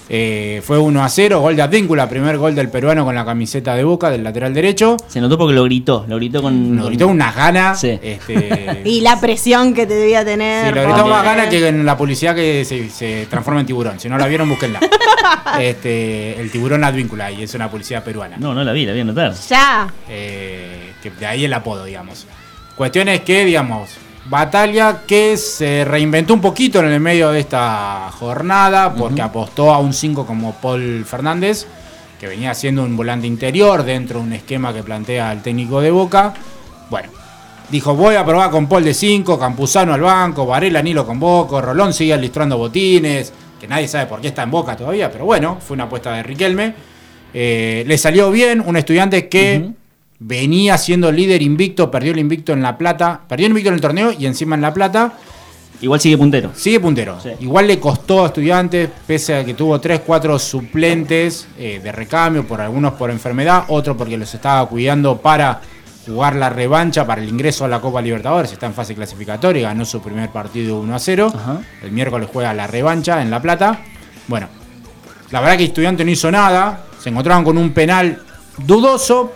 Eh, 0.09 0.61
fue 0.63 0.77
1 0.77 1.03
a 1.03 1.09
0, 1.09 1.39
gol 1.39 1.55
de 1.55 1.61
Advíncula, 1.61 2.07
primer 2.09 2.37
gol 2.37 2.53
del 2.53 2.69
peruano 2.69 3.05
con 3.05 3.15
la 3.15 3.25
camiseta 3.25 3.73
de 3.73 3.83
Boca, 3.83 4.11
del 4.11 4.23
lateral 4.23 4.53
derecho. 4.53 4.97
Se 5.07 5.19
notó 5.21 5.37
porque 5.37 5.55
lo 5.55 5.63
gritó, 5.63 6.05
lo 6.07 6.17
gritó 6.17 6.41
con... 6.41 6.77
Con- 6.77 6.87
gritó 6.87 7.07
unas 7.07 7.35
ganas. 7.35 7.79
Sí. 7.79 7.97
Este, 8.01 8.81
Y 8.85 9.01
la 9.01 9.19
presión 9.19 9.73
que 9.73 9.87
te 9.87 9.93
debía 9.95 10.23
tener. 10.25 10.73
Sí, 10.73 10.75
lo 10.79 10.83
gritó 10.83 11.07
más 11.07 11.23
ganas 11.23 11.47
que 11.47 11.67
en 11.67 11.85
la 11.85 11.97
publicidad 11.97 12.35
que 12.35 12.63
se, 12.65 12.89
se 12.89 13.25
transforma 13.29 13.61
en 13.61 13.65
tiburón. 13.65 13.99
Si 13.99 14.09
no 14.09 14.17
la 14.17 14.27
vieron, 14.27 14.49
búsquenla. 14.49 14.79
este, 15.59 16.39
el 16.39 16.51
tiburón 16.51 16.83
advíncula 16.83 17.31
y 17.31 17.43
es 17.43 17.53
una 17.55 17.69
publicidad 17.71 18.03
peruana. 18.03 18.37
No, 18.37 18.53
no 18.53 18.63
la 18.63 18.71
vi, 18.73 18.85
la 18.85 18.93
vi 18.93 18.99
anotar. 18.99 19.33
Ya. 19.49 19.91
Eh, 20.09 20.91
que 21.01 21.09
de 21.11 21.25
ahí 21.25 21.45
el 21.45 21.53
apodo, 21.53 21.85
digamos. 21.85 22.27
Cuestión 22.75 23.07
es 23.07 23.21
que, 23.21 23.45
digamos, 23.45 23.89
Batalla 24.25 25.01
que 25.05 25.35
se 25.35 25.83
reinventó 25.83 26.33
un 26.33 26.39
poquito 26.39 26.79
en 26.79 26.85
el 26.85 26.99
medio 27.01 27.31
de 27.31 27.41
esta 27.41 28.09
jornada 28.11 28.93
porque 28.93 29.21
apostó 29.21 29.73
a 29.73 29.79
un 29.79 29.93
5 29.93 30.25
como 30.25 30.53
Paul 30.53 31.03
Fernández, 31.05 31.67
que 32.19 32.27
venía 32.27 32.53
siendo 32.53 32.83
un 32.83 32.95
volante 32.95 33.27
interior 33.27 33.83
dentro 33.83 34.19
de 34.19 34.25
un 34.25 34.33
esquema 34.33 34.73
que 34.73 34.81
plantea 34.81 35.33
el 35.33 35.41
técnico 35.41 35.81
de 35.81 35.91
Boca. 35.91 36.33
Bueno, 36.89 37.09
dijo 37.69 37.95
voy 37.95 38.15
a 38.15 38.25
probar 38.25 38.49
con 38.49 38.67
Paul 38.67 38.85
de 38.85 38.93
5, 38.93 39.37
Campuzano 39.37 39.93
al 39.93 40.01
banco, 40.01 40.45
Varela 40.45 40.81
ni 40.81 40.93
lo 40.93 41.05
convoco, 41.05 41.61
Rolón 41.61 41.93
sigue 41.93 42.13
alistrando 42.13 42.57
botines, 42.57 43.33
que 43.59 43.67
nadie 43.67 43.89
sabe 43.89 44.05
por 44.05 44.21
qué 44.21 44.29
está 44.29 44.43
en 44.43 44.51
Boca 44.51 44.77
todavía, 44.77 45.11
pero 45.11 45.25
bueno, 45.25 45.57
fue 45.59 45.73
una 45.73 45.83
apuesta 45.83 46.13
de 46.13 46.23
Riquelme. 46.23 46.73
Eh, 47.33 47.83
le 47.85 47.97
salió 47.97 48.31
bien, 48.31 48.63
un 48.65 48.77
estudiante 48.77 49.27
que 49.27 49.73
venía 50.25 50.77
siendo 50.77 51.11
líder 51.11 51.41
invicto, 51.41 51.91
perdió 51.91 52.13
el 52.13 52.19
invicto 52.19 52.53
en 52.53 52.61
La 52.61 52.77
Plata, 52.77 53.21
perdió 53.27 53.45
el 53.45 53.51
invicto 53.51 53.69
en 53.69 53.75
el 53.75 53.81
torneo 53.81 54.11
y 54.17 54.25
encima 54.25 54.55
en 54.55 54.61
La 54.61 54.73
Plata. 54.73 55.13
Igual 55.81 55.99
sigue 55.99 56.17
puntero. 56.17 56.51
Sigue 56.55 56.79
puntero. 56.79 57.19
Sí. 57.21 57.31
Igual 57.41 57.67
le 57.67 57.77
costó 57.77 58.23
a 58.23 58.27
estudiantes, 58.27 58.89
pese 59.05 59.35
a 59.35 59.43
que 59.43 59.53
tuvo 59.53 59.81
3, 59.81 60.01
4 60.05 60.39
suplentes 60.39 61.47
eh, 61.57 61.81
de 61.83 61.91
recambio, 61.91 62.47
por 62.47 62.61
algunos 62.61 62.93
por 62.93 63.11
enfermedad, 63.11 63.65
otros 63.67 63.97
porque 63.97 64.17
los 64.17 64.33
estaba 64.33 64.65
cuidando 64.69 65.17
para 65.17 65.59
jugar 66.05 66.35
la 66.35 66.49
revancha 66.49 67.05
para 67.05 67.21
el 67.21 67.27
ingreso 67.27 67.65
a 67.65 67.67
la 67.67 67.81
Copa 67.81 68.01
Libertadores. 68.01 68.53
Está 68.53 68.67
en 68.67 68.73
fase 68.73 68.95
clasificatoria 68.95 69.59
y 69.59 69.63
ganó 69.63 69.83
su 69.83 70.01
primer 70.01 70.29
partido 70.29 70.79
1 70.79 70.95
a 70.95 70.99
0. 70.99 71.33
Ajá. 71.35 71.61
El 71.81 71.91
miércoles 71.91 72.29
juega 72.31 72.53
la 72.53 72.67
revancha 72.67 73.21
en 73.21 73.29
La 73.29 73.41
Plata. 73.41 73.81
Bueno, 74.27 74.47
la 75.31 75.41
verdad 75.41 75.57
que 75.57 75.65
Estudiante 75.65 76.05
no 76.05 76.11
hizo 76.11 76.31
nada. 76.31 76.85
Se 76.97 77.09
encontraron 77.09 77.43
con 77.43 77.57
un 77.57 77.73
penal 77.73 78.21
dudoso. 78.57 79.33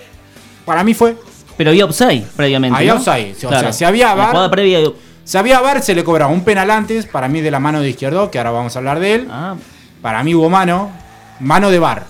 Para 0.68 0.84
mí 0.84 0.94
fue. 0.94 1.18
Pero 1.58 1.72
había 1.72 1.86
offside 1.86 2.24
previamente. 2.36 2.78
Había 2.78 2.94
¿no? 2.94 3.00
offside. 3.00 3.34
O 3.44 3.50
sea, 3.50 3.74
si 3.74 3.84
había 3.84 4.14
La 4.14 4.28
jugada 4.28 4.52
previa. 4.52 4.80
Si 5.24 5.38
había 5.38 5.60
VAR, 5.60 5.82
se 5.82 5.96
le 5.96 6.04
cobraba 6.04 6.32
un 6.32 6.42
penal 6.44 6.70
antes. 6.70 7.08
Para 7.08 7.28
mí 7.28 7.42
de 7.42 7.50
la 7.50 7.60
mano 7.60 7.82
de 7.82 7.90
izquierdo, 7.90 8.30
que 8.30 8.38
ahora 8.38 8.52
vamos 8.52 8.76
a 8.76 8.80
hablar 8.80 9.00
de 9.00 9.16
él. 9.16 9.28
Ah, 9.32 9.56
Para 10.02 10.24
mí 10.24 10.36
hubo 10.36 10.50
mano. 10.50 10.92
Mano 11.40 11.72
de 11.72 11.80
VAR. 11.80 12.04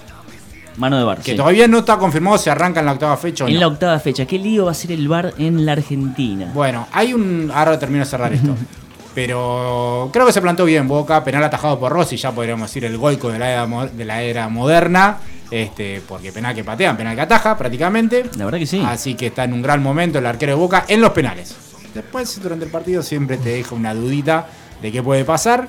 mano 0.77 0.97
de 0.97 1.03
bar. 1.03 1.17
Que 1.19 1.31
sí. 1.31 1.37
todavía 1.37 1.67
no 1.67 1.79
está 1.79 1.97
confirmado 1.97 2.37
si 2.37 2.49
arranca 2.49 2.79
en 2.81 2.85
la 2.87 2.91
octava 2.93 3.15
fecha 3.17 3.45
o 3.45 3.47
En 3.47 3.53
no. 3.55 3.59
la 3.61 3.67
octava 3.67 3.97
fecha. 3.99 4.25
¿Qué 4.25 4.37
lío 4.37 4.65
va 4.65 4.71
a 4.71 4.75
ser 4.75 4.91
el 4.91 5.07
bar 5.07 5.33
en 5.37 5.65
la 5.65 5.71
Argentina? 5.71 6.51
Bueno, 6.53 6.87
hay 6.91 7.13
un. 7.13 7.51
Ahora 7.53 7.79
termino 7.79 8.03
de 8.03 8.09
cerrar 8.09 8.33
esto. 8.33 8.55
Pero 9.15 10.09
creo 10.13 10.27
que 10.27 10.31
se 10.31 10.41
plantó 10.41 10.63
bien 10.65 10.87
Boca, 10.87 11.23
penal 11.23 11.43
atajado 11.43 11.79
por 11.79 11.91
Rossi, 11.91 12.17
ya 12.17 12.31
podríamos 12.31 12.69
decir 12.69 12.85
el 12.85 12.97
goico 12.99 13.29
de 13.31 13.39
la 13.39 13.49
era, 13.51 13.65
de 13.87 14.05
la 14.05 14.21
era 14.21 14.47
moderna. 14.47 15.17
Este, 15.49 16.01
porque 16.07 16.31
penal 16.31 16.53
que 16.53 16.63
patean, 16.63 16.97
penal 16.97 17.15
que 17.15 17.21
ataja 17.21 17.57
prácticamente. 17.57 18.25
La 18.37 18.45
verdad 18.45 18.59
que 18.59 18.65
sí. 18.65 18.83
Así 18.85 19.15
que 19.15 19.27
está 19.27 19.43
en 19.43 19.53
un 19.53 19.61
gran 19.61 19.81
momento 19.81 20.19
el 20.19 20.25
arquero 20.25 20.53
de 20.53 20.57
Boca 20.57 20.85
en 20.87 21.01
los 21.01 21.11
penales. 21.11 21.55
Después, 21.93 22.39
durante 22.41 22.65
el 22.65 22.71
partido, 22.71 23.01
siempre 23.01 23.37
te 23.37 23.49
deja 23.49 23.73
una 23.73 23.93
dudita 23.93 24.47
de 24.81 24.91
qué 24.91 25.01
puede 25.01 25.23
pasar. 25.25 25.67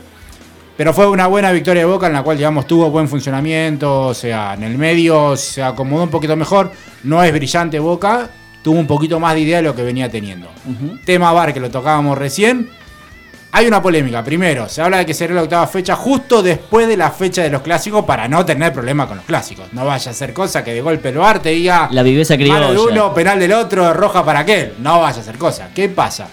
Pero 0.77 0.95
fue 0.95 1.09
una 1.09 1.27
buena 1.27 1.51
victoria 1.51 1.83
de 1.83 1.87
Boca 1.87 2.07
en 2.07 2.13
la 2.13 2.23
cual, 2.23 2.37
digamos, 2.37 2.67
tuvo 2.67 2.91
buen 2.91 3.09
funcionamiento. 3.09 4.07
O 4.09 4.15
sea, 4.15 4.55
en 4.55 4.63
el 4.63 4.79
medio 4.79 5.37
se 5.37 5.63
acomodó 5.63 6.05
un 6.05 6.11
poquito 6.11 6.37
mejor. 6.37 6.71
No 7.05 7.23
es 7.23 7.33
brillante 7.33 7.79
Boca. 7.79 8.31
Tuvo 8.63 8.79
un 8.79 8.87
poquito 8.87 9.19
más 9.19 9.35
de 9.35 9.41
idea 9.41 9.57
de 9.59 9.63
lo 9.63 9.75
que 9.75 9.83
venía 9.83 10.11
teniendo. 10.11 10.49
Tema 11.05 11.33
VAR 11.33 11.55
que 11.55 11.61
lo 11.61 11.71
tocábamos 11.71 12.19
recién. 12.19 12.71
Hay 13.51 13.67
una 13.67 13.81
polémica. 13.81 14.23
Primero, 14.23 14.69
se 14.69 14.83
habla 14.83 14.99
de 14.99 15.07
que 15.07 15.15
sería 15.15 15.37
la 15.37 15.43
octava 15.43 15.67
fecha 15.67 15.97
justo 15.97 16.43
después 16.43 16.87
de 16.87 16.97
la 16.99 17.11
fecha 17.11 17.43
de 17.43 17.51
los 17.51 17.63
clásicos 17.63 18.05
para 18.05 18.29
no 18.29 18.45
tener 18.45 18.73
problema 18.73 19.07
con 19.09 19.17
los 19.17 19.27
clásicos. 19.27 19.73
No 19.73 19.87
vaya 19.87 20.11
a 20.11 20.15
ser 20.15 20.35
cosa 20.35 20.63
que 20.63 20.75
de 20.75 20.83
golpe 20.83 21.09
el 21.09 21.17
VAR 21.17 21.41
te 21.41 21.49
diga 21.51 21.89
La 21.91 22.03
viveza 22.03 22.35
mano 22.37 22.45
de 22.45 22.75
criolla. 22.75 22.93
uno, 22.93 23.15
penal 23.15 23.39
del 23.39 23.53
otro, 23.55 23.95
roja 23.95 24.23
para 24.25 24.41
aquel. 24.41 24.75
No 24.81 25.01
vaya 25.01 25.21
a 25.21 25.25
ser 25.25 25.39
cosa. 25.39 25.71
¿Qué 25.75 25.89
pasa? 25.89 26.29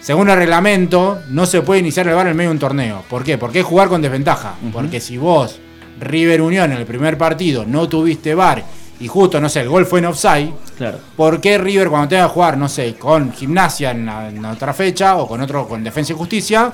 Según 0.00 0.30
el 0.30 0.36
reglamento, 0.36 1.18
no 1.28 1.44
se 1.44 1.60
puede 1.60 1.80
iniciar 1.80 2.08
el 2.08 2.14
VAR 2.14 2.28
en 2.28 2.36
medio 2.36 2.50
de 2.50 2.54
un 2.54 2.60
torneo. 2.60 3.04
¿Por 3.10 3.22
qué? 3.22 3.36
Porque 3.36 3.60
es 3.60 3.66
jugar 3.66 3.88
con 3.88 4.00
desventaja. 4.00 4.54
Porque 4.72 5.00
si 5.00 5.18
vos, 5.18 5.60
River 6.00 6.40
Unión, 6.40 6.72
en 6.72 6.78
el 6.78 6.86
primer 6.86 7.18
partido 7.18 7.66
no 7.66 7.86
tuviste 7.86 8.34
VAR 8.34 8.64
y 9.00 9.08
justo, 9.08 9.40
no 9.40 9.48
sé, 9.48 9.60
el 9.60 9.68
gol 9.68 9.86
fue 9.86 9.98
en 10.00 10.06
offside, 10.06 10.50
Claro. 10.76 10.98
¿Por 11.16 11.40
qué 11.40 11.58
River 11.58 11.88
cuando 11.88 12.08
tenga 12.08 12.24
que 12.26 12.32
jugar, 12.34 12.56
no 12.56 12.68
sé, 12.68 12.94
con 12.96 13.32
gimnasia 13.32 13.90
en, 13.92 14.06
la- 14.06 14.28
en 14.28 14.44
otra 14.44 14.72
fecha 14.72 15.16
o 15.16 15.26
con 15.26 15.40
otro, 15.40 15.66
con 15.68 15.82
defensa 15.84 16.12
y 16.12 16.16
justicia, 16.16 16.72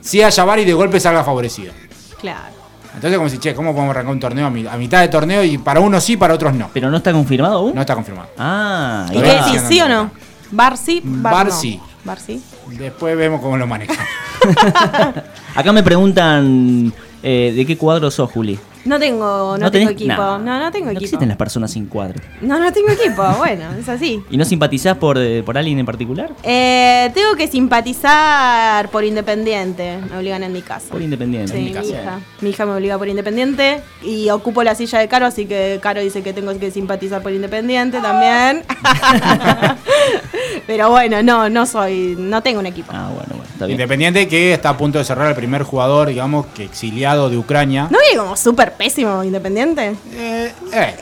si 0.00 0.22
haya 0.22 0.44
VAR 0.44 0.58
y 0.60 0.64
de 0.64 0.72
golpe 0.74 0.98
salga 1.00 1.22
favorecido? 1.24 1.72
Claro. 2.20 2.52
Entonces 2.94 3.16
como 3.16 3.28
si, 3.30 3.38
che, 3.38 3.54
¿cómo 3.54 3.72
podemos 3.72 3.90
arrancar 3.94 4.12
un 4.12 4.20
torneo 4.20 4.46
a, 4.46 4.50
mi- 4.50 4.66
a 4.66 4.76
mitad 4.76 5.00
de 5.00 5.08
torneo 5.08 5.42
y 5.44 5.56
para 5.58 5.80
unos 5.80 6.04
sí, 6.04 6.16
para 6.16 6.34
otros 6.34 6.54
no? 6.54 6.68
Pero 6.74 6.90
no 6.90 6.98
está 6.98 7.12
confirmado 7.12 7.56
aún. 7.56 7.74
No 7.74 7.80
está 7.80 7.94
confirmado. 7.94 8.28
Ah, 8.38 9.06
¿Y 9.10 9.14
qué 9.20 9.32
decís, 9.34 9.62
sí 9.68 9.80
o 9.80 9.88
no? 9.88 10.10
¿Bar 10.50 10.76
sí? 10.76 11.00
Bar 11.04 11.46
no? 11.46 11.52
sí. 11.52 11.80
¿Bar 12.04 12.18
sí? 12.20 12.42
Después 12.68 13.16
vemos 13.16 13.40
cómo 13.40 13.56
lo 13.56 13.66
manejamos. 13.66 14.02
Acá 15.54 15.72
me 15.72 15.82
preguntan 15.82 16.92
eh, 17.22 17.52
de 17.56 17.66
qué 17.66 17.76
cuadro 17.76 18.10
sos, 18.10 18.30
Juli. 18.30 18.58
No 18.84 18.98
tengo, 18.98 19.56
no, 19.56 19.58
¿No 19.58 19.70
tengo 19.70 19.90
equipo. 19.90 20.12
Nah. 20.14 20.38
No, 20.38 20.58
no 20.58 20.72
tengo 20.72 20.86
No 20.86 20.90
equipo. 20.92 21.04
existen 21.04 21.28
las 21.28 21.36
personas 21.36 21.70
sin 21.70 21.86
cuadro. 21.86 22.20
No, 22.40 22.58
no 22.58 22.72
tengo 22.72 22.88
equipo. 22.90 23.22
Bueno, 23.42 23.64
es 23.78 23.88
así. 23.88 24.22
¿Y 24.30 24.36
no 24.36 24.44
simpatizás 24.44 24.96
por, 24.96 25.18
eh, 25.18 25.42
por 25.44 25.56
alguien 25.58 25.78
en 25.78 25.86
particular? 25.86 26.30
Eh, 26.42 27.10
tengo 27.14 27.34
que 27.36 27.46
simpatizar 27.48 28.88
por 28.88 29.04
Independiente. 29.04 29.98
Me 30.10 30.18
obligan 30.18 30.42
en 30.42 30.52
mi 30.52 30.62
casa. 30.62 30.86
Por 30.90 31.02
Independiente. 31.02 31.52
Sí, 31.52 31.58
en 31.58 31.64
mi 31.64 31.72
casa. 31.72 31.88
hija. 31.88 32.20
Mi 32.40 32.50
hija 32.50 32.66
me 32.66 32.72
obliga 32.72 32.98
por 32.98 33.08
Independiente 33.08 33.80
y 34.02 34.30
ocupo 34.30 34.62
la 34.62 34.74
silla 34.74 34.98
de 35.00 35.08
Caro, 35.08 35.26
así 35.26 35.46
que 35.46 35.78
Caro 35.82 36.00
dice 36.00 36.22
que 36.22 36.32
tengo 36.32 36.56
que 36.58 36.70
simpatizar 36.70 37.22
por 37.22 37.32
Independiente 37.32 38.00
también. 38.00 38.62
Pero 40.66 40.90
bueno, 40.90 41.22
no, 41.22 41.48
no 41.48 41.66
soy, 41.66 42.14
no 42.18 42.42
tengo 42.42 42.60
un 42.60 42.66
equipo. 42.66 42.92
Ah, 42.94 43.08
bueno, 43.12 43.28
bueno, 43.30 43.44
está 43.44 43.66
bien. 43.66 43.76
Independiente 43.78 44.28
que 44.28 44.52
está 44.52 44.70
a 44.70 44.76
punto 44.76 44.98
de 44.98 45.04
cerrar 45.04 45.28
el 45.28 45.34
primer 45.34 45.62
jugador, 45.62 46.08
digamos, 46.08 46.46
que 46.46 46.64
exiliado 46.64 47.30
de 47.30 47.36
Ucrania. 47.38 47.88
¿No 47.90 47.98
viene 47.98 48.18
como 48.18 48.36
súper 48.36 48.71
pésimo 48.76 49.22
Independiente? 49.24 49.94
Eh, 50.14 50.52
eh, 50.72 50.94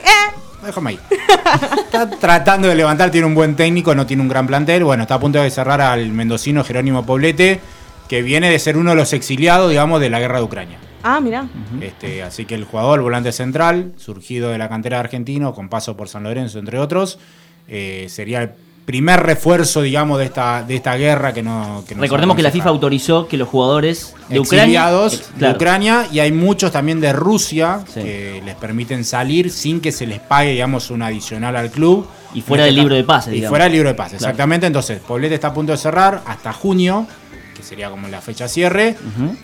déjame 0.64 0.90
ahí. 0.90 1.00
Está 1.84 2.08
tratando 2.08 2.68
de 2.68 2.74
levantar, 2.74 3.10
tiene 3.10 3.26
un 3.26 3.34
buen 3.34 3.56
técnico, 3.56 3.94
no 3.94 4.06
tiene 4.06 4.22
un 4.22 4.28
gran 4.28 4.46
plantel. 4.46 4.84
Bueno, 4.84 5.02
está 5.02 5.16
a 5.16 5.20
punto 5.20 5.40
de 5.40 5.50
cerrar 5.50 5.80
al 5.80 6.10
mendocino 6.10 6.64
Jerónimo 6.64 7.04
Poblete, 7.04 7.60
que 8.08 8.22
viene 8.22 8.50
de 8.50 8.58
ser 8.58 8.76
uno 8.76 8.90
de 8.90 8.96
los 8.96 9.12
exiliados, 9.12 9.70
digamos, 9.70 10.00
de 10.00 10.10
la 10.10 10.20
guerra 10.20 10.38
de 10.38 10.44
Ucrania. 10.44 10.78
Ah, 11.02 11.20
mira. 11.20 11.48
Este, 11.80 12.22
así 12.22 12.44
que 12.44 12.54
el 12.54 12.64
jugador, 12.64 13.00
volante 13.00 13.32
central, 13.32 13.92
surgido 13.96 14.50
de 14.50 14.58
la 14.58 14.68
cantera 14.68 14.98
de 14.98 15.00
argentino, 15.00 15.54
con 15.54 15.68
paso 15.68 15.96
por 15.96 16.08
San 16.08 16.24
Lorenzo, 16.24 16.58
entre 16.58 16.78
otros, 16.78 17.18
eh, 17.68 18.06
sería 18.10 18.42
el 18.42 18.50
primer 18.90 19.20
refuerzo, 19.20 19.82
digamos, 19.82 20.18
de 20.18 20.25
esta, 20.25 20.62
de 20.64 20.75
esta 20.75 20.97
guerra 20.97 21.32
que 21.32 21.42
no. 21.42 21.85
Que 21.87 21.94
Recordemos 21.94 22.35
que 22.37 22.42
la. 22.42 22.50
FIFA 22.50 22.68
autorizó 22.70 23.28
que 23.28 23.37
los 23.37 23.49
jugadores 23.49 24.14
de 24.28 24.40
Ucrania. 24.40 24.62
exiliados 24.64 25.14
ex- 25.14 25.38
de. 25.38 25.50
Ucrania 25.50 26.06
y 26.12 26.18
hay 26.18 26.32
muchos 26.32 26.73
también 26.73 27.00
de 27.00 27.12
Rusia 27.12 27.80
Sí. 27.94 28.00
que 28.02 28.42
les 28.44 28.54
permiten 28.56 29.04
salir 29.04 29.50
sin 29.50 29.80
que 29.80 29.92
se 29.92 30.06
les 30.06 30.18
pague, 30.18 30.50
digamos, 30.50 30.90
un 30.90 31.02
adicional 31.02 31.54
al 31.56 31.70
club. 31.70 32.06
Y 32.35 32.42
fuera 32.42 32.64
En 32.64 32.68
del 32.68 32.75
este 32.75 32.80
libro 32.82 32.94
de 32.97 33.04
pases, 33.04 33.32
Y 33.32 33.37
digamos. 33.37 33.50
fuera 33.50 33.64
del 33.64 33.73
libro 33.73 33.88
de 33.88 33.94
pases, 33.94 34.18
Claro. 34.18 34.30
exactamente. 34.30 34.66
Entonces, 34.66 35.00
Poblete 35.00 35.35
está 35.37 35.49
a 35.49 35.54
punto 35.54 35.73
de 35.73 35.78
cerrar 35.78 36.23
hasta 36.26 36.52
junio, 36.52 37.06
que 37.56 37.62
sería 37.62 37.90
como 37.90 38.09
la 38.09 38.20
fecha 38.20 38.49
cierre. 38.49 38.97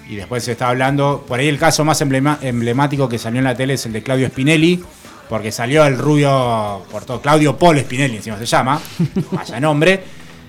Y 0.08 0.16
después 0.16 0.42
se 0.44 0.52
está 0.52 0.68
hablando, 0.68 1.24
por 1.26 1.38
ahí 1.40 1.48
el 1.48 1.58
caso 1.58 1.84
más 1.84 2.00
emblema- 2.00 2.38
emblemático 2.42 3.08
que 3.08 3.18
salió 3.18 3.38
en 3.38 3.44
la 3.44 3.54
tele 3.54 3.74
es 3.74 3.86
el 3.86 3.92
de 3.92 4.02
Claudio 4.02 4.28
Spinelli, 4.28 4.82
porque 5.28 5.50
salió 5.52 5.84
el 5.84 5.98
rubio, 5.98 6.82
por 6.90 7.04
todo, 7.04 7.20
Claudio 7.20 7.56
Paul 7.56 7.78
Spinelli 7.80 8.16
encima 8.16 8.38
se 8.38 8.46
llama, 8.46 8.80
vaya 9.32 9.60
nombre, 9.60 10.02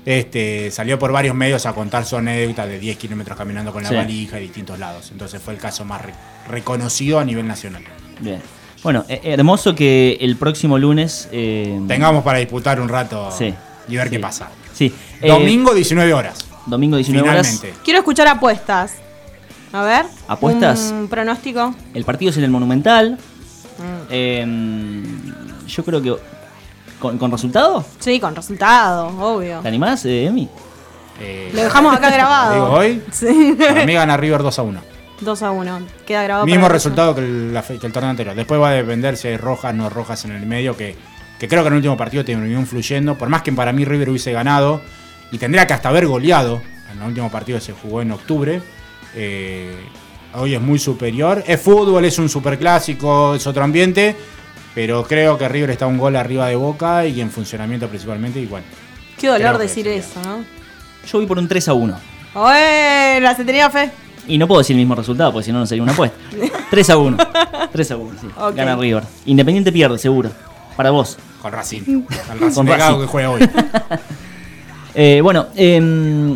este, 0.05 0.71
salió 0.71 0.97
por 0.97 1.11
varios 1.11 1.35
medios 1.35 1.65
a 1.65 1.73
contar 1.73 2.05
su 2.05 2.15
anécdota 2.17 2.65
de 2.65 2.79
10 2.79 2.97
kilómetros 2.97 3.37
caminando 3.37 3.73
con 3.73 3.83
la 3.83 3.89
Sí. 3.89 3.95
valija 3.95 4.35
de 4.37 4.43
distintos 4.43 4.79
lados. 4.79 5.09
Entonces 5.11 5.41
fue 5.41 5.53
el 5.53 5.59
caso 5.59 5.83
más 5.83 6.01
re- 6.01 6.13
reconocido 6.49 7.19
a 7.19 7.25
nivel 7.25 7.45
nacional. 7.47 7.83
Bien. 8.21 8.41
Bueno, 8.83 9.03
eh, 9.09 9.19
hermoso 9.23 9.75
que 9.75 10.17
el 10.21 10.37
próximo 10.37 10.77
lunes. 10.77 11.27
eh, 11.31 11.77
Tengamos 11.87 12.23
para 12.23 12.37
disputar 12.37 12.79
un 12.79 12.87
rato 12.87 13.29
Sí. 13.37 13.53
y 13.89 13.95
ver 13.97 14.07
Sí. 14.07 14.11
qué 14.15 14.19
pasa. 14.19 14.49
Sí. 14.73 14.93
eh, 15.21 15.27
Domingo 15.27 15.73
19 15.73 16.13
horas. 16.13 16.45
domingo 16.67 16.95
19 16.97 17.27
horas. 17.29 17.47
Finalmente. 17.47 17.81
Quiero 17.83 17.99
escuchar 17.99 18.27
apuestas. 18.27 18.93
A 19.73 19.83
ver. 19.83 20.05
¿Apuestas? 20.29 20.91
Un 20.93 21.07
pronóstico. 21.09 21.75
El 21.93 22.05
partido 22.05 22.29
es 22.31 22.37
en 22.37 22.43
el 22.45 22.51
Monumental. 22.51 23.17
Mm. 23.77 24.07
Eh, 24.09 25.03
yo 25.67 25.83
creo 25.85 26.01
que. 26.01 26.15
¿Con, 26.99 27.17
con 27.19 27.31
resultado? 27.31 27.85
Sí, 27.99 28.19
con 28.19 28.35
resultado, 28.35 29.07
obvio. 29.19 29.59
¿Te 29.59 29.67
animás, 29.67 30.03
eh, 30.05 30.25
Emi? 30.25 30.49
Eh, 31.19 31.51
Lo 31.53 31.61
dejamos 31.63 31.95
acá 31.95 32.09
grabado. 32.13 32.53
¿Digo 32.55 32.69
hoy? 32.71 33.03
Sí. 33.11 33.55
Para 33.57 33.85
mí 33.85 33.93
gana 33.93 34.17
River 34.17 34.41
2 34.41 34.59
a 34.59 34.61
1. 34.63 34.81
2 35.21 35.43
a 35.43 35.51
1. 35.51 35.79
Queda 36.07 36.23
grabado. 36.23 36.45
Mismo 36.47 36.63
para- 36.63 36.73
resultado 36.73 37.13
que 37.15 37.21
el, 37.21 37.53
la 37.53 37.61
fe- 37.61 37.77
que 37.77 37.85
el 37.87 37.93
torneo 37.93 38.09
anterior. 38.09 38.35
Después 38.35 38.59
va 38.59 38.69
a 38.69 38.73
depender 38.73 39.15
si 39.17 39.27
hay 39.27 39.37
rojas 39.37 39.73
o 39.73 39.77
no 39.77 39.89
rojas 39.89 40.25
en 40.25 40.31
el 40.31 40.45
medio, 40.47 40.75
que, 40.75 40.95
que 41.39 41.47
creo 41.47 41.61
que 41.61 41.67
en 41.67 41.73
el 41.73 41.77
último 41.77 41.97
partido 41.97 42.25
terminó 42.25 42.59
influyendo. 42.59 43.15
Por 43.15 43.29
más 43.29 43.43
que 43.43 43.51
para 43.51 43.71
mí 43.73 43.85
River 43.85 44.09
hubiese 44.09 44.31
ganado 44.31 44.81
y 45.31 45.37
tendría 45.37 45.67
que 45.67 45.73
hasta 45.73 45.89
haber 45.89 46.07
goleado. 46.07 46.61
En 46.91 46.99
el 47.01 47.07
último 47.09 47.29
partido 47.29 47.59
se 47.59 47.73
jugó 47.73 48.01
en 48.01 48.11
octubre. 48.11 48.59
eh, 49.13 49.75
hoy 50.35 50.55
es 50.55 50.61
muy 50.61 50.79
superior. 50.79 51.43
Es 51.47 51.61
fútbol, 51.61 52.05
es 52.05 52.17
un 52.19 52.29
superclásico, 52.29 53.35
es 53.35 53.45
otro 53.47 53.63
ambiente. 53.63 54.15
Pero 54.75 55.03
creo 55.03 55.37
que 55.37 55.47
River 55.49 55.71
está 55.71 55.87
un 55.87 55.97
gol 55.97 56.15
arriba 56.15 56.47
de 56.47 56.55
Boca 56.55 57.05
y 57.05 57.19
en 57.21 57.31
funcionamiento 57.31 57.87
principalmente. 57.87 58.39
Y 58.39 58.45
bueno, 58.45 58.65
Qué 59.19 59.27
dolor 59.27 59.57
decir 59.57 59.87
eso, 59.87 60.21
¿no? 60.23 60.39
Yo 61.11 61.17
voy 61.17 61.25
por 61.25 61.39
un 61.39 61.47
3 61.47 61.69
a 61.69 61.73
1. 61.73 61.99
Bueno, 62.35 63.35
se 63.35 63.43
tenía 63.45 63.69
fe. 63.71 63.89
Y 64.27 64.37
no 64.37 64.47
puedo 64.47 64.59
decir 64.59 64.75
el 64.75 64.79
mismo 64.79 64.93
resultado, 64.93 65.31
porque 65.31 65.45
si 65.45 65.51
no, 65.51 65.59
no 65.59 65.65
sería 65.65 65.81
una 65.81 65.93
apuesta. 65.93 66.17
3 66.69 66.89
a 66.91 66.97
1. 66.97 67.17
3 67.71 67.91
a 67.91 67.97
1, 67.97 68.19
sí. 68.21 68.27
Gana 68.55 68.75
River. 68.75 69.03
Independiente 69.25 69.71
pierde, 69.71 69.97
seguro. 69.97 70.29
Para 70.75 70.91
vos. 70.91 71.17
Con 71.41 71.51
Racing. 71.51 71.81
Con 72.27 72.39
Racing 72.39 72.53
Con 72.53 72.67
Racing. 72.67 72.99
que 73.01 73.07
juega 73.07 73.29
hoy. 73.31 73.41
Eh, 74.99 75.21
bueno, 75.21 75.49
em, 75.55 76.35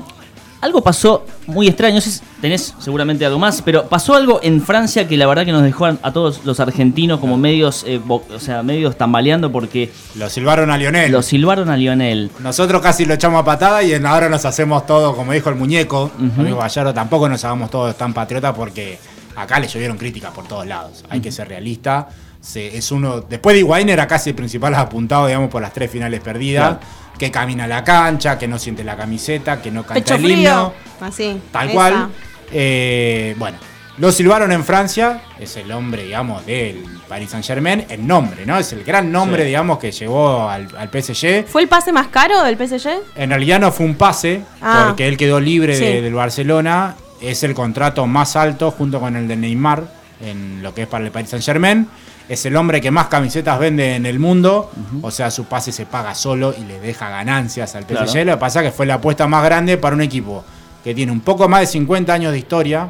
algo 0.62 0.82
pasó 0.82 1.26
muy 1.48 1.68
extraño. 1.68 1.96
No 1.96 2.02
sé 2.02 2.12
si 2.12 2.22
tenés 2.40 2.74
seguramente 2.80 3.26
algo 3.26 3.40
más, 3.40 3.62
pero 3.62 3.86
pasó 3.88 4.14
algo 4.16 4.40
en 4.44 4.62
Francia 4.62 5.08
que 5.08 5.18
la 5.18 5.26
verdad 5.28 5.44
que 5.46 5.52
nos 5.52 5.64
dejó 5.64 5.86
a, 5.88 6.14
todos 6.14 6.42
los 6.46 6.60
argentinos 6.60 7.20
como 7.20 7.36
medios, 7.38 7.84
eh, 7.88 8.00
bo- 8.04 8.24
o 8.34 8.40
sea, 8.40 8.62
medios 8.64 8.96
tambaleando 8.98 9.52
porque 9.52 9.92
Lo 10.16 10.30
silbaron 10.30 10.70
a 10.72 10.78
Lionel. 10.78 11.12
lo 11.12 11.22
silbaron 11.22 11.70
a 11.70 11.78
Lionel. 11.78 12.30
Nosotros 12.40 12.82
casi 12.82 13.06
lo 13.06 13.14
echamos 13.16 13.42
a 13.42 13.46
patada 13.46 13.84
y 13.84 13.94
ahora 13.94 14.30
nos 14.30 14.46
hacemos 14.46 14.86
todo, 14.86 15.16
como 15.16 15.34
dijo 15.34 15.50
el 15.50 15.56
muñeco, 15.56 16.12
Ujú. 16.18 16.42
amigo 16.42 16.58
Gallardo, 16.60 16.94
tampoco 16.94 17.28
nos 17.28 17.44
hagamos 17.44 17.70
todos 17.72 17.96
tan 17.98 18.14
patriotas 18.14 18.54
porque 18.56 19.00
acá 19.36 19.60
le 19.60 19.68
llovieron 19.68 19.98
críticas 19.98 20.32
por 20.32 20.48
todos 20.48 20.66
lados. 20.68 21.04
Hay 21.10 21.20
que 21.22 21.32
ser 21.32 21.48
realista. 21.48 22.08
Se- 22.42 22.76
es 22.76 22.92
uno, 22.92 23.22
después 23.22 23.54
de 23.54 23.60
Higuaín 23.60 23.90
era 23.90 24.08
casi 24.08 24.32
el 24.32 24.36
principal 24.36 24.74
apuntado, 24.76 25.28
digamos, 25.28 25.50
por 25.50 25.62
las 25.62 25.72
tres 25.74 25.90
finales 25.92 26.20
perdidas. 26.22 26.78
Claro. 26.78 27.02
Que 27.20 27.30
camina 27.30 27.68
la 27.68 27.84
cancha, 27.84 28.40
que 28.40 28.48
no 28.48 28.58
siente 28.58 28.84
la 28.84 28.98
camiseta, 28.98 29.62
que 29.62 29.70
no 29.70 29.82
canta 29.84 29.94
Pecho 29.96 30.16
el 30.16 30.22
frío. 30.22 30.38
himno. 30.38 30.74
Así. 31.02 31.40
Tal 31.52 31.66
esa. 31.68 31.74
cual. 31.76 32.10
Eh, 32.52 33.36
bueno, 33.38 33.58
lo 34.00 34.12
silbaron 34.12 34.52
en 34.52 34.64
Francia, 34.64 35.22
es 35.40 35.56
el 35.58 35.72
hombre, 35.72 36.04
digamos, 36.04 36.44
del 36.46 36.84
Paris 37.08 37.30
Saint 37.30 37.46
Germain, 37.46 37.86
el 37.90 38.06
nombre, 38.08 38.46
¿no? 38.46 38.58
Es 38.58 38.74
el 38.74 38.84
gran 38.84 39.12
nombre, 39.12 39.44
Sí. 39.44 39.48
digamos, 39.50 39.78
que 39.78 39.92
llevó 39.92 40.50
al, 40.50 40.68
al 40.76 40.90
PSG. 40.90 41.46
¿Fue 41.48 41.62
el 41.62 41.68
pase 41.68 41.92
más 41.92 42.08
caro 42.08 42.42
del 42.44 42.58
PSG? 42.58 42.90
En 43.16 43.30
realidad 43.30 43.60
no 43.60 43.72
fue 43.72 43.86
un 43.86 43.96
pase, 43.96 44.42
Ah. 44.62 44.86
porque 44.88 45.08
él 45.08 45.16
quedó 45.18 45.40
libre 45.40 45.78
de- 45.78 46.02
del 46.02 46.14
Barcelona. 46.16 46.96
Es 47.22 47.44
el 47.44 47.54
contrato 47.54 48.08
más 48.08 48.36
alto 48.36 48.72
junto 48.72 49.00
con 49.00 49.16
el 49.16 49.28
de 49.28 49.36
Neymar 49.36 49.84
en 50.22 50.62
lo 50.64 50.74
que 50.74 50.84
es 50.84 50.88
para 50.88 51.06
el 51.06 51.12
Paris 51.12 51.30
Saint 51.30 51.46
Germain. 51.46 51.88
Es 52.30 52.46
el 52.46 52.56
hombre 52.56 52.80
que 52.80 52.92
más 52.92 53.08
camisetas 53.08 53.60
vende 53.60 53.96
en 53.96 54.06
el 54.06 54.20
mundo. 54.20 54.72
O 55.02 55.12
sea, 55.12 55.32
su 55.32 55.46
pase 55.46 55.72
se 55.72 55.86
paga 55.86 56.16
solo 56.16 56.54
y 56.58 56.64
le 56.64 56.80
deja 56.80 57.10
ganancias 57.10 57.76
al 57.76 57.84
PSG. 57.84 57.88
Claro. 57.88 58.26
Lo 58.26 58.32
que 58.34 58.38
pasa 58.38 58.60
es 58.62 58.68
que 58.68 58.72
fue 58.72 58.86
la 58.86 58.96
apuesta 58.96 59.28
más 59.28 59.44
grande 59.44 59.78
para 59.78 59.96
un 59.96 60.02
equipo 60.02 60.44
que 60.84 60.96
tiene 60.96 61.12
un 61.12 61.22
poco 61.22 61.48
más 61.50 61.62
de 61.62 61.68
50 61.68 62.14
años 62.14 62.32
de 62.32 62.38
historia. 62.38 62.90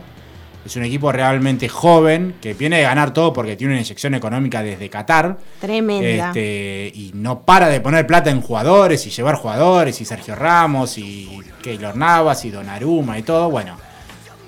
Es 0.64 0.76
un 0.76 0.84
equipo 0.84 1.12
realmente 1.12 1.68
joven 1.68 2.36
que 2.40 2.54
viene 2.54 2.78
de 2.78 2.84
ganar 2.84 3.14
todo 3.14 3.34
porque 3.34 3.56
tiene 3.56 3.74
una 3.74 3.82
inyección 3.82 4.14
económica 4.14 4.62
desde 4.62 4.92
Qatar. 4.92 5.38
Tremenda. 5.60 6.28
Este, 6.28 6.92
y 6.94 7.12
no 7.16 7.42
para 7.42 7.68
de 7.68 7.82
poner 7.82 8.06
plata 8.06 8.30
en 8.30 8.42
jugadores 8.42 9.08
y 9.08 9.10
llevar 9.10 9.36
jugadores 9.36 10.00
y 10.02 10.06
Sergio 10.06 10.36
Ramos 10.36 11.00
y 11.00 11.28
Keylor 11.64 11.98
Navas 11.98 12.46
y 12.46 12.52
Donnarumma 12.52 13.18
y 13.18 13.24
todo. 13.24 13.50
Bueno, 13.50 13.76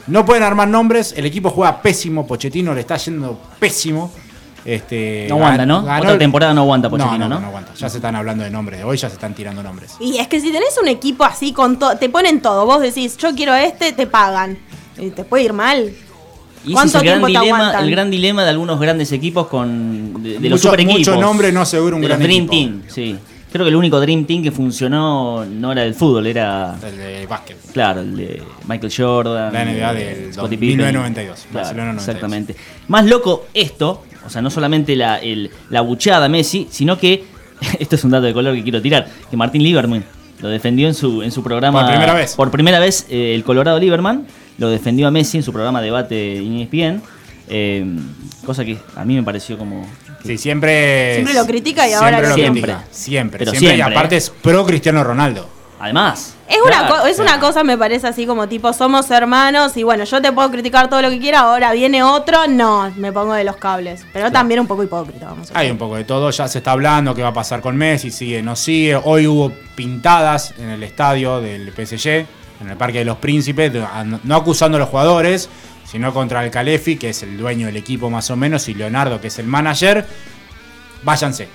no 0.07 0.25
pueden 0.25 0.43
armar 0.43 0.67
nombres. 0.67 1.13
El 1.17 1.25
equipo 1.25 1.49
juega 1.49 1.81
pésimo. 1.81 2.25
Pochettino 2.27 2.73
le 2.73 2.81
está 2.81 2.97
yendo 2.97 3.39
pésimo. 3.59 4.11
Este, 4.65 5.25
No 5.29 5.35
aguanta, 5.35 5.65
¿no? 5.65 5.83
ganó 5.83 6.03
Otra 6.03 6.17
temporada 6.17 6.53
no 6.53 6.61
aguanta 6.61 6.89
Pochettino, 6.89 7.17
no, 7.19 7.27
no, 7.27 7.35
¿no? 7.35 7.41
no 7.41 7.47
aguanta. 7.47 7.73
Ya 7.73 7.89
se 7.89 7.97
están 7.97 8.15
hablando 8.15 8.43
de 8.45 8.49
nombres 8.49 8.79
de 8.79 8.85
hoy, 8.85 8.95
ya 8.97 9.09
se 9.09 9.15
están 9.15 9.33
tirando 9.33 9.61
nombres. 9.61 9.95
Y 9.99 10.17
es 10.19 10.27
que 10.29 10.39
si 10.39 10.51
tenés 10.53 10.77
un 10.81 10.87
equipo 10.87 11.25
así 11.25 11.51
con 11.51 11.77
todo, 11.77 11.97
te 11.97 12.07
ponen 12.09 12.41
todo. 12.41 12.65
Vos 12.65 12.81
decís, 12.81 13.17
yo 13.17 13.33
quiero 13.35 13.53
este, 13.55 13.91
te 13.91 14.07
pagan. 14.07 14.57
Y 14.97 15.09
te 15.09 15.23
puede 15.25 15.43
ir 15.43 15.53
mal. 15.53 15.79
Y 15.79 15.87
ese 15.87 15.95
es 16.67 16.73
¿Cuánto 16.75 16.97
el 16.99 17.03
gran, 17.03 17.13
tiempo 17.19 17.25
te 17.27 17.31
dilema, 17.31 17.57
aguantan? 17.57 17.83
el 17.83 17.91
gran 17.91 18.09
dilema 18.11 18.43
de 18.43 18.49
algunos 18.51 18.79
grandes 18.79 19.11
equipos 19.11 19.47
con 19.47 20.23
de, 20.23 20.39
de 20.39 20.49
los 20.49 20.59
Mucho- 20.61 20.69
super 20.69 20.79
equipos. 20.79 20.99
mucho 20.99 21.19
nombre 21.19 21.51
no 21.51 21.59
asegura 21.61 21.95
un 21.97 22.01
de 22.01 22.07
gran 22.07 22.19
los 22.21 22.27
Dream 22.29 22.43
equipo. 22.45 22.53
Team, 22.53 22.83
sí. 22.87 23.17
Creo 23.53 23.63
que 23.65 23.69
el 23.69 23.75
único 23.75 24.01
Dream 24.01 24.25
Team 24.25 24.41
que 24.43 24.51
funcionó 24.51 25.45
no 25.45 25.71
era 25.71 25.85
el 25.85 25.93
fútbol, 25.93 26.25
era 26.27 26.75
El 26.85 26.97
de 26.97 27.25
básquet. 27.27 27.55
claro, 27.71 28.01
el 28.01 28.17
de 28.17 28.43
Michael 28.67 28.91
Jordan, 28.95 29.53
La 29.53 29.63
NBA 29.63 29.93
del 29.93 30.33
Scottie 30.33 30.57
1992, 30.57 31.39
Pippen. 31.39 31.53
Barcelona 31.53 31.93
92. 31.93 32.07
Exactamente. 32.07 32.55
Más 32.87 33.05
loco 33.05 33.45
esto, 33.53 34.03
o 34.25 34.29
sea, 34.29 34.41
no 34.41 34.49
solamente 34.49 34.95
la, 34.95 35.17
el- 35.19 35.51
la 35.69 35.81
buchada 35.81 36.27
Messi, 36.27 36.67
sino 36.71 36.97
que 36.97 37.23
esto 37.79 37.95
es 37.95 38.03
un 38.03 38.11
dato 38.11 38.25
de 38.25 38.33
color 38.33 38.55
que 38.55 38.63
quiero 38.63 38.81
tirar, 38.81 39.07
que 39.29 39.37
Martín 39.37 39.63
Lieberman 39.63 40.03
lo 40.41 40.49
defendió 40.49 40.87
en 40.87 40.93
su 40.95 41.21
en 41.23 41.31
su 41.31 41.41
programa 41.43 41.81
Por 41.81 41.89
primera 41.91 42.13
vez. 42.13 42.35
Por 42.35 42.51
primera 42.51 42.79
vez 42.79 43.05
eh, 43.09 43.33
el 43.35 43.43
Colorado 43.45 43.79
Lieberman 43.79 44.25
lo 44.57 44.69
defendió 44.69 45.07
a 45.07 45.11
Messi 45.11 45.37
en 45.37 45.43
su 45.43 45.53
programa 45.53 45.79
Debate 45.81 46.37
en 46.37 46.57
ESPN. 46.59 47.01
eh, 47.49 47.85
cosa 48.45 48.65
que 48.65 48.77
a 48.95 49.05
mí 49.05 49.15
me 49.15 49.23
pareció 49.23 49.57
como 49.57 49.85
Sí, 50.25 50.37
siempre. 50.37 51.13
Siempre 51.15 51.33
lo 51.33 51.45
critica 51.45 51.87
y 51.87 51.93
ahora 51.93 52.09
siempre 52.19 52.29
lo- 52.29 52.35
Siempre. 52.35 52.61
critica. 52.61 52.83
Siempre, 52.91 53.39
Pero 53.39 53.51
siempre. 53.51 53.69
siempre, 53.75 53.89
Y 53.89 53.95
aparte 53.95 54.15
¿eh? 54.15 54.17
es 54.19 54.29
pro 54.29 54.65
Cristiano 54.65 55.03
Ronaldo. 55.03 55.49
además 55.79 56.35
Es, 56.47 56.57
una, 56.65 56.87
claro, 56.87 57.05
es 57.07 57.19
una 57.19 57.39
cosa, 57.41 57.63
me 57.63 57.77
parece 57.77 58.07
así 58.07 58.25
como 58.25 58.47
tipo, 58.47 58.71
somos 58.73 59.09
hermanos 59.11 59.75
y 59.75 59.83
bueno, 59.83 60.03
yo 60.05 60.21
te 60.21 60.31
puedo 60.31 60.49
criticar 60.51 60.87
todo 60.89 61.01
lo 61.01 61.09
que 61.09 61.19
quiera, 61.19 61.39
ahora 61.41 61.73
viene 61.73 62.03
otro, 62.03 62.47
no, 62.47 62.89
me 62.95 63.11
pongo 63.11 63.33
de 63.33 63.43
los 63.43 63.57
cables. 63.57 64.05
Pero 64.13 64.31
también 64.31 64.59
un 64.61 64.67
poco 64.67 64.83
hipócrita, 64.83 65.25
vamos 65.25 65.51
a 65.51 65.59
Hay 65.59 65.69
un 65.71 65.77
poco 65.77 65.95
de 65.97 66.03
todo, 66.05 66.29
ya 66.29 66.47
se 66.47 66.59
está 66.59 66.71
hablando 66.71 67.13
qué 67.15 67.21
va 67.21 67.29
a 67.29 67.33
pasar 67.33 67.59
con 67.59 67.75
Messi, 67.75 68.11
sigue, 68.11 68.41
no 68.41 68.55
sigue. 68.55 68.95
Hoy 69.03 69.27
hubo 69.27 69.51
pintadas 69.75 70.53
en 70.57 70.69
el 70.69 70.83
estadio 70.83 71.41
del 71.41 71.71
PSG, 71.73 72.07
en 72.61 72.69
el 72.69 72.77
Parque 72.77 72.99
de 72.99 73.05
los 73.05 73.17
Príncipes, 73.17 73.71
no 74.23 74.35
acusando 74.35 74.77
a 74.77 74.79
los 74.79 74.89
jugadores, 74.89 75.49
sino 75.93 76.11
contra 76.11 76.43
el 76.43 76.49
Calefi, 76.49 76.95
que 76.95 77.09
es 77.11 77.21
el 77.21 77.37
dueño 77.37 77.67
del 77.67 77.77
equipo 77.77 78.09
más 78.09 78.27
o 78.31 78.35
menos, 78.35 78.67
y 78.67 78.73
Leonardo, 78.73 79.21
que 79.21 79.27
es 79.27 79.37
el 79.37 79.45
manager. 79.45 80.03
Váyanse, 81.03 81.47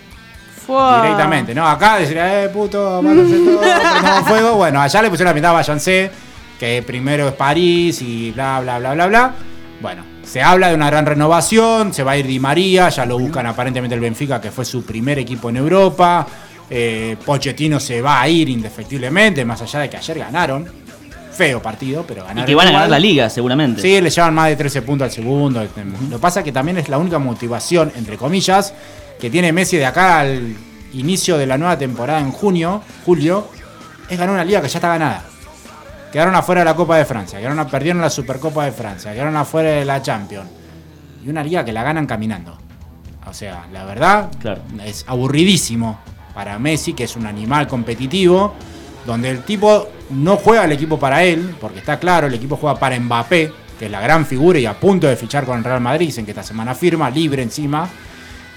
Fua. 0.64 1.02
directamente, 1.02 1.52
¿no? 1.52 1.66
Acá 1.66 1.96
decía, 1.96 2.44
eh, 2.44 2.48
puto, 2.48 3.00
prendamos 3.02 4.28
fuego. 4.28 4.54
Bueno, 4.54 4.80
allá 4.80 5.02
le 5.02 5.10
pusieron 5.10 5.30
la 5.30 5.34
pintada, 5.34 5.54
váyanse, 5.54 6.12
que 6.56 6.84
primero 6.86 7.26
es 7.26 7.34
París 7.34 8.00
y 8.00 8.30
bla, 8.30 8.60
bla, 8.60 8.78
bla, 8.78 8.94
bla, 8.94 9.06
bla. 9.08 9.34
Bueno, 9.80 10.04
se 10.22 10.40
habla 10.40 10.68
de 10.68 10.76
una 10.76 10.88
gran 10.88 11.04
renovación, 11.04 11.92
se 11.92 12.04
va 12.04 12.12
a 12.12 12.16
ir 12.16 12.28
Di 12.28 12.38
María, 12.38 12.90
ya 12.90 13.04
lo 13.06 13.18
buscan 13.18 13.44
aparentemente 13.44 13.96
el 13.96 14.00
Benfica, 14.00 14.40
que 14.40 14.52
fue 14.52 14.64
su 14.64 14.84
primer 14.84 15.18
equipo 15.18 15.50
en 15.50 15.56
Europa. 15.56 16.24
Eh, 16.70 17.16
Pochettino 17.26 17.80
se 17.80 18.00
va 18.00 18.20
a 18.20 18.28
ir 18.28 18.48
indefectiblemente, 18.48 19.44
más 19.44 19.60
allá 19.62 19.80
de 19.80 19.90
que 19.90 19.96
ayer 19.96 20.16
ganaron. 20.20 20.87
Feo 21.38 21.62
partido, 21.62 22.04
pero 22.06 22.22
y 22.24 22.26
ganaron. 22.26 22.46
que 22.46 22.54
van 22.54 22.66
a 22.68 22.72
ganar 22.72 22.90
la 22.90 22.98
liga 22.98 23.30
seguramente. 23.30 23.80
Sí, 23.80 24.00
le 24.00 24.10
llevan 24.10 24.34
más 24.34 24.48
de 24.48 24.56
13 24.56 24.82
puntos 24.82 25.04
al 25.06 25.10
segundo. 25.12 25.62
Este, 25.62 25.84
Lo 25.84 26.16
que 26.16 26.18
pasa 26.18 26.40
es 26.40 26.44
que 26.44 26.52
también 26.52 26.76
es 26.78 26.88
la 26.88 26.98
única 26.98 27.18
motivación, 27.18 27.92
entre 27.96 28.16
comillas, 28.18 28.74
que 29.20 29.30
tiene 29.30 29.52
Messi 29.52 29.76
de 29.76 29.86
acá 29.86 30.20
al 30.20 30.56
inicio 30.94 31.38
de 31.38 31.46
la 31.46 31.56
nueva 31.56 31.78
temporada 31.78 32.18
en 32.20 32.32
junio, 32.32 32.82
julio, 33.06 33.48
es 34.10 34.18
ganar 34.18 34.34
una 34.34 34.44
liga 34.44 34.60
que 34.60 34.68
ya 34.68 34.78
está 34.78 34.88
ganada. 34.88 35.24
Quedaron 36.12 36.34
afuera 36.34 36.62
de 36.62 36.64
la 36.64 36.74
Copa 36.74 36.96
de 36.96 37.04
Francia, 37.04 37.38
quedaron, 37.38 37.66
perdieron 37.68 38.00
la 38.00 38.10
Supercopa 38.10 38.64
de 38.64 38.72
Francia, 38.72 39.12
quedaron 39.12 39.36
afuera 39.36 39.70
de 39.70 39.84
la 39.84 40.02
Champions. 40.02 40.48
Y 41.24 41.28
una 41.28 41.42
liga 41.44 41.64
que 41.64 41.72
la 41.72 41.82
ganan 41.82 42.06
caminando. 42.06 42.56
O 43.26 43.34
sea, 43.34 43.66
la 43.72 43.84
verdad, 43.84 44.30
Claro. 44.40 44.62
es 44.84 45.04
aburridísimo 45.06 45.98
para 46.34 46.58
Messi, 46.58 46.94
que 46.94 47.04
es 47.04 47.14
un 47.16 47.26
animal 47.26 47.68
competitivo, 47.68 48.54
donde 49.04 49.28
el 49.30 49.42
tipo 49.42 49.88
no 50.10 50.36
juega 50.36 50.64
el 50.64 50.72
equipo 50.72 50.98
para 50.98 51.24
él, 51.24 51.54
porque 51.60 51.78
está 51.78 51.98
claro, 51.98 52.26
el 52.26 52.34
equipo 52.34 52.56
juega 52.56 52.78
para 52.78 52.98
Mbappé, 52.98 53.52
que 53.78 53.86
es 53.86 53.90
la 53.90 54.00
gran 54.00 54.26
figura 54.26 54.58
y 54.58 54.66
a 54.66 54.74
punto 54.78 55.06
de 55.06 55.16
fichar 55.16 55.44
con 55.44 55.58
el 55.58 55.64
Real 55.64 55.80
Madrid, 55.80 56.06
dicen 56.06 56.24
que 56.24 56.32
esta 56.32 56.42
semana 56.42 56.74
firma, 56.74 57.10
libre 57.10 57.42
encima, 57.42 57.88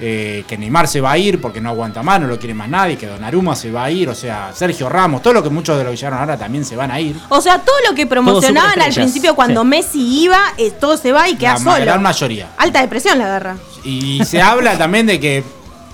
eh, 0.04 0.44
que 0.48 0.58
Neymar 0.58 0.88
se 0.88 1.00
va 1.00 1.12
a 1.12 1.18
ir 1.20 1.40
porque 1.40 1.62
no 1.62 1.70
aguanta 1.70 2.02
más, 2.02 2.20
no 2.20 2.26
lo 2.26 2.40
quiere 2.40 2.56
más 2.56 2.68
nadie, 2.68 2.98
que 2.98 3.06
Donnarumma 3.06 3.56
se 3.56 3.70
va 3.70 3.84
a 3.84 3.92
ir, 3.92 4.10
o 4.10 4.16
sea, 4.16 4.52
Sergio 4.52 4.90
Ramos, 4.90 5.22
todo 5.22 5.34
lo 5.34 5.44
que 5.44 5.52
muchos 5.52 5.78
de 5.78 5.84
los 5.84 5.92
que 5.92 5.98
llegaron 5.98 6.20
ahora 6.20 6.38
también 6.38 6.66
se 6.66 6.76
van 6.76 6.90
a 6.90 7.00
ir. 7.00 7.16
O 7.30 7.40
sea, 7.40 7.60
todo 7.60 7.76
lo 7.88 7.94
que 7.94 8.08
promocionaban 8.08 8.82
al 8.82 8.92
principio 8.94 9.36
cuando 9.36 9.62
sí. 9.62 9.68
Messi 9.68 10.24
iba, 10.24 10.40
eh, 10.58 10.72
todo 10.72 10.98
se 10.98 11.12
va 11.12 11.30
y 11.30 11.36
queda 11.36 11.54
La 11.54 11.60
solo. 11.60 11.86
gran 11.86 12.02
mayoría. 12.02 12.50
Alta 12.58 12.82
depresión 12.82 13.20
la 13.20 13.26
agarra. 13.26 13.58
Y 13.84 14.24
se 14.26 14.42
habla 14.42 14.76
también 14.76 15.06
de 15.06 15.20
que, 15.20 15.44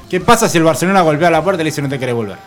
¿qué 0.09 0.21
pasa 0.21 0.47
si 0.47 0.57
el 0.57 0.63
Barcelona 0.63 1.01
golpea 1.01 1.29
la 1.29 1.43
puerta 1.43 1.61
y 1.61 1.65
le 1.65 1.71
dice 1.71 1.81
no 1.81 1.89
te 1.89 1.99
querés 1.99 2.15
volver? 2.15 2.37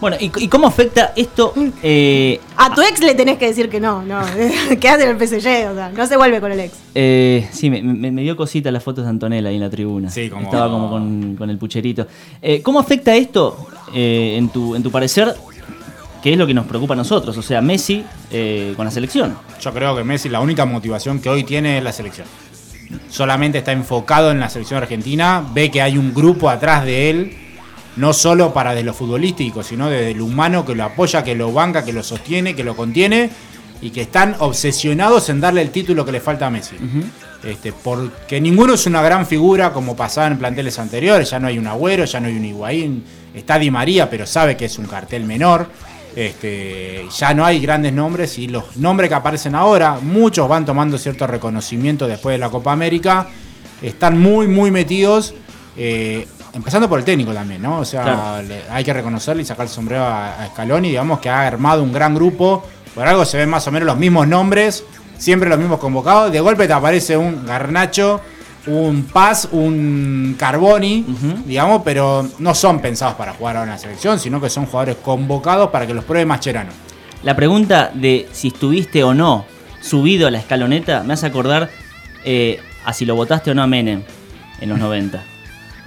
Bueno, 0.00 0.16
¿y, 0.18 0.30
y 0.36 0.48
cómo 0.48 0.66
afecta 0.66 1.12
esto? 1.14 1.52
eh, 1.82 2.40
A 2.56 2.74
tu 2.74 2.80
ex 2.80 3.00
le 3.00 3.14
tenés 3.14 3.36
que 3.36 3.46
decir 3.48 3.68
que 3.68 3.80
no, 3.80 4.02
no. 4.02 4.20
Quédate 4.80 5.04
en 5.04 5.10
el 5.10 5.16
PSG, 5.18 5.70
o 5.70 5.74
sea, 5.74 5.92
no 5.94 6.06
se 6.06 6.16
vuelve 6.16 6.40
con 6.40 6.50
el 6.52 6.60
ex. 6.60 6.72
eh, 6.94 7.46
sí, 7.52 7.68
me, 7.68 7.82
me- 7.82 8.10
me 8.10 8.22
dio 8.22 8.34
cosita 8.36 8.70
las 8.70 8.82
fotos 8.82 9.04
de 9.04 9.10
Antonella 9.10 9.50
ahí 9.50 9.56
en 9.56 9.60
la 9.60 9.68
tribuna. 9.70 10.08
Sí, 10.10 10.30
como- 10.30 10.44
Estaba 10.44 10.70
como 10.70 10.88
con, 10.90 11.36
con 11.36 11.50
el 11.50 11.58
pucherito. 11.58 12.06
Eh, 12.40 12.62
¿Cómo 12.62 12.80
afecta 12.80 13.14
esto, 13.14 13.66
eh, 13.94 14.36
en, 14.38 14.48
tu, 14.48 14.74
en 14.74 14.82
tu 14.82 14.90
parecer, 14.90 15.34
que 16.22 16.32
es 16.32 16.38
lo 16.38 16.46
que 16.46 16.54
nos 16.54 16.64
preocupa 16.66 16.94
a 16.94 16.96
nosotros? 16.96 17.36
O 17.36 17.42
sea, 17.42 17.60
Messi 17.60 18.02
eh, 18.30 18.72
con 18.76 18.86
la 18.86 18.90
selección. 18.90 19.36
Yo 19.60 19.72
creo 19.74 19.94
que 19.96 20.02
Messi 20.04 20.30
la 20.30 20.40
única 20.40 20.64
motivación 20.64 21.20
que 21.20 21.28
hoy 21.28 21.44
tiene 21.44 21.76
es 21.76 21.84
la 21.84 21.92
selección. 21.92 22.26
Solamente 23.10 23.58
está 23.58 23.72
enfocado 23.72 24.30
en 24.30 24.40
la 24.40 24.48
selección 24.48 24.82
argentina, 24.82 25.44
ve 25.52 25.70
que 25.70 25.82
hay 25.82 25.96
un 25.98 26.12
grupo 26.14 26.48
atrás 26.48 26.84
de 26.84 27.10
él, 27.10 27.36
no 28.00 28.12
solo 28.14 28.52
para 28.52 28.74
de 28.74 28.82
lo 28.82 28.94
futbolístico, 28.94 29.62
sino 29.62 29.90
desde 29.90 30.14
lo 30.14 30.24
humano 30.24 30.64
que 30.64 30.74
lo 30.74 30.84
apoya, 30.84 31.22
que 31.22 31.34
lo 31.34 31.52
banca, 31.52 31.84
que 31.84 31.92
lo 31.92 32.02
sostiene, 32.02 32.56
que 32.56 32.64
lo 32.64 32.74
contiene 32.74 33.30
y 33.82 33.90
que 33.90 34.02
están 34.02 34.36
obsesionados 34.38 35.28
en 35.28 35.40
darle 35.40 35.62
el 35.62 35.70
título 35.70 36.04
que 36.04 36.12
le 36.12 36.20
falta 36.20 36.46
a 36.46 36.50
Messi. 36.50 36.76
Este, 37.44 37.72
porque 37.72 38.40
ninguno 38.40 38.74
es 38.74 38.86
una 38.86 39.02
gran 39.02 39.26
figura 39.26 39.72
como 39.72 39.96
pasaba 39.96 40.26
en 40.26 40.38
planteles 40.38 40.78
anteriores, 40.78 41.30
ya 41.30 41.38
no 41.38 41.46
hay 41.48 41.58
un 41.58 41.66
Agüero, 41.66 42.04
ya 42.04 42.20
no 42.20 42.28
hay 42.28 42.36
un 42.36 42.44
Higuaín, 42.44 43.04
Está 43.34 43.58
Di 43.58 43.70
María, 43.70 44.10
pero 44.10 44.26
sabe 44.26 44.56
que 44.56 44.64
es 44.64 44.78
un 44.78 44.86
cartel 44.86 45.24
menor. 45.24 45.68
Este, 46.16 47.06
ya 47.16 47.32
no 47.34 47.44
hay 47.44 47.60
grandes 47.60 47.92
nombres 47.92 48.36
y 48.38 48.48
los 48.48 48.76
nombres 48.76 49.08
que 49.08 49.14
aparecen 49.14 49.54
ahora, 49.54 50.00
muchos 50.02 50.48
van 50.48 50.64
tomando 50.64 50.98
cierto 50.98 51.24
reconocimiento 51.26 52.08
después 52.08 52.34
de 52.34 52.38
la 52.38 52.50
Copa 52.50 52.72
América. 52.72 53.28
Están 53.80 54.20
muy, 54.20 54.48
muy 54.48 54.70
metidos. 54.70 55.34
eh, 55.76 56.26
empezando 56.52 56.88
por 56.88 56.98
el 56.98 57.04
técnico 57.04 57.32
también, 57.32 57.62
¿no? 57.62 57.78
O 57.80 57.84
sea, 57.84 58.02
Claro. 58.02 58.42
le- 58.42 58.62
hay 58.70 58.84
que 58.84 58.92
reconocerle 58.92 59.42
y 59.42 59.44
sacar 59.46 59.66
el 59.66 59.70
sombrero 59.72 60.04
a, 60.04 60.42
a 60.42 60.46
Scaloni, 60.48 60.88
digamos 60.88 61.20
que 61.20 61.28
ha 61.30 61.46
armado 61.46 61.82
un 61.82 61.92
gran 61.92 62.14
grupo. 62.14 62.64
Por 62.94 63.06
algo 63.06 63.24
se 63.24 63.36
ven 63.38 63.48
más 63.48 63.66
o 63.66 63.70
menos 63.72 63.86
los 63.86 63.96
mismos 63.96 64.26
nombres, 64.26 64.84
siempre 65.16 65.48
los 65.48 65.58
mismos 65.58 65.78
convocados. 65.78 66.32
De 66.32 66.40
golpe 66.40 66.66
te 66.66 66.72
aparece 66.72 67.16
un 67.16 67.46
Garnacho, 67.46 68.20
un 68.66 69.04
Paz, 69.04 69.48
un 69.52 70.34
Carboni, 70.38 71.06
digamos, 71.46 71.82
pero 71.84 72.28
no 72.40 72.54
son 72.54 72.80
pensados 72.80 73.14
para 73.14 73.32
jugar 73.32 73.56
ahora 73.56 73.70
en 73.70 73.74
la 73.76 73.78
selección, 73.78 74.18
sino 74.18 74.40
que 74.40 74.50
son 74.50 74.66
jugadores 74.66 74.96
convocados 75.02 75.70
para 75.70 75.86
que 75.86 75.94
los 75.94 76.04
pruebe 76.04 76.26
Mascherano. 76.26 76.72
La 77.22 77.36
pregunta 77.36 77.90
de 77.94 78.28
si 78.32 78.48
estuviste 78.48 79.04
o 79.04 79.14
no 79.14 79.44
subido 79.80 80.26
a 80.26 80.30
la 80.30 80.38
escaloneta 80.38 81.02
me 81.04 81.14
hace 81.14 81.26
acordar 81.26 81.70
eh, 82.24 82.60
a 82.84 82.92
si 82.92 83.04
lo 83.06 83.14
votaste 83.14 83.50
o 83.50 83.54
no 83.54 83.62
a 83.62 83.66
Menem 83.66 84.02
en 84.60 84.68
los 84.68 84.78
90. 84.78 85.22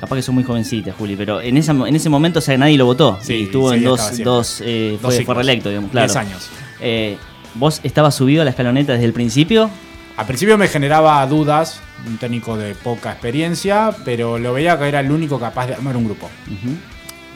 Capaz 0.04 0.18
que 0.18 0.22
sos 0.22 0.36
muy 0.36 0.44
jovencita, 0.44 0.92
Juli, 0.92 1.16
pero 1.16 1.40
en, 1.40 1.56
esa, 1.56 1.72
en 1.72 1.96
ese 1.96 2.10
momento 2.10 2.40
o 2.40 2.42
sea, 2.42 2.58
nadie 2.58 2.78
lo 2.78 2.86
votó. 2.86 3.20
Sí, 3.22 3.36
y 3.36 3.44
estuvo 3.44 3.70
sí, 3.70 3.78
en 3.78 3.84
dos, 3.86 4.62
eh, 4.62 5.00
Dos 5.02 5.24
fue, 5.24 5.34
reelecto, 5.34 5.70
digamos, 5.70 5.92
claro. 5.92 6.08
Diez 6.08 6.18
años. 6.18 6.50
Eh, 6.82 7.16
¿Vos 7.54 7.80
estabas 7.84 8.14
subido 8.14 8.42
a 8.42 8.44
la 8.44 8.50
escaloneta 8.50 8.92
desde 8.92 9.06
el 9.06 9.14
principio? 9.14 9.70
Al 10.18 10.26
principio 10.26 10.58
me 10.58 10.68
generaba 10.68 11.26
dudas, 11.26 11.80
un 12.06 12.18
técnico 12.18 12.58
de 12.58 12.76
poca 12.76 13.14
experiencia, 13.14 13.96
pero 14.04 14.38
lo 14.40 14.52
veía 14.52 14.78
que 14.78 14.90
era 14.90 15.00
el 15.00 15.10
único 15.10 15.40
capaz 15.40 15.68
de 15.68 15.76
armar 15.76 15.96
un 15.96 16.04
grupo. 16.04 16.30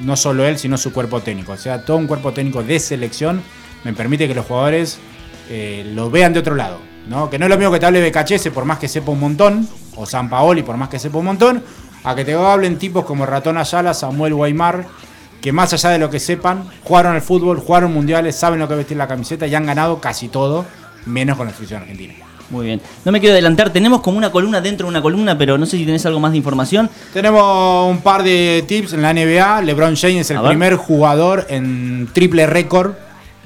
No 0.01 0.17
solo 0.17 0.45
él, 0.45 0.59
sino 0.59 0.77
su 0.77 0.91
cuerpo 0.91 1.21
técnico. 1.21 1.53
O 1.53 1.57
sea, 1.57 1.85
todo 1.85 1.95
un 1.95 2.05
cuerpo 2.05 2.33
técnico 2.33 2.63
de 2.63 2.81
selección 2.81 3.43
me 3.85 3.93
permite 3.93 4.27
que 4.27 4.35
los 4.35 4.45
jugadores 4.45 4.99
eh, 5.49 5.89
lo 5.95 6.11
vean 6.11 6.33
de 6.33 6.39
otro 6.39 6.55
lado. 6.55 6.81
¿no? 7.07 7.29
Que 7.29 7.39
no 7.39 7.45
es 7.45 7.49
lo 7.49 7.57
mismo 7.57 7.71
que 7.71 7.79
te 7.79 7.85
hable 7.85 8.01
Becachese 8.01 8.51
por 8.51 8.65
más 8.65 8.77
que 8.77 8.89
sepa 8.89 9.11
un 9.11 9.21
montón, 9.21 9.67
o 9.95 10.05
San 10.05 10.29
Paoli 10.29 10.63
por 10.63 10.77
más 10.77 10.89
que 10.89 10.99
sepa 10.99 11.17
un 11.17 11.25
montón, 11.25 11.63
a 12.07 12.15
que 12.15 12.23
te 12.23 12.33
hablen 12.33 12.77
tipos 12.77 13.03
como 13.03 13.25
Ratón 13.25 13.57
Ayala, 13.57 13.93
Samuel 13.93 14.33
Guaymar, 14.33 14.85
que 15.41 15.51
más 15.51 15.73
allá 15.73 15.89
de 15.89 15.99
lo 15.99 16.09
que 16.09 16.21
sepan, 16.21 16.63
jugaron 16.83 17.15
al 17.15 17.21
fútbol, 17.21 17.59
jugaron 17.59 17.93
mundiales, 17.93 18.33
saben 18.37 18.59
lo 18.59 18.67
que 18.67 18.75
es 18.75 18.77
vestir 18.77 18.95
la 18.95 19.09
camiseta 19.09 19.45
y 19.45 19.53
han 19.53 19.65
ganado 19.65 19.99
casi 19.99 20.29
todo, 20.29 20.65
menos 21.05 21.35
con 21.35 21.47
la 21.47 21.53
selección 21.53 21.81
argentina. 21.81 22.13
Muy 22.49 22.65
bien. 22.65 22.81
No 23.03 23.11
me 23.11 23.19
quiero 23.19 23.33
adelantar, 23.33 23.71
tenemos 23.71 23.99
como 23.99 24.17
una 24.17 24.31
columna 24.31 24.61
dentro 24.61 24.87
de 24.87 24.91
una 24.91 25.01
columna, 25.01 25.37
pero 25.37 25.57
no 25.57 25.65
sé 25.65 25.75
si 25.75 25.85
tenés 25.85 26.05
algo 26.05 26.21
más 26.21 26.31
de 26.31 26.37
información. 26.37 26.89
Tenemos 27.11 27.91
un 27.91 27.99
par 27.99 28.23
de 28.23 28.63
tips 28.65 28.93
en 28.93 29.01
la 29.01 29.13
NBA. 29.13 29.63
LeBron 29.63 29.97
James 29.97 30.21
es 30.21 30.31
el 30.31 30.39
primer 30.39 30.77
jugador 30.77 31.45
en 31.49 32.07
triple 32.13 32.47
récord 32.47 32.93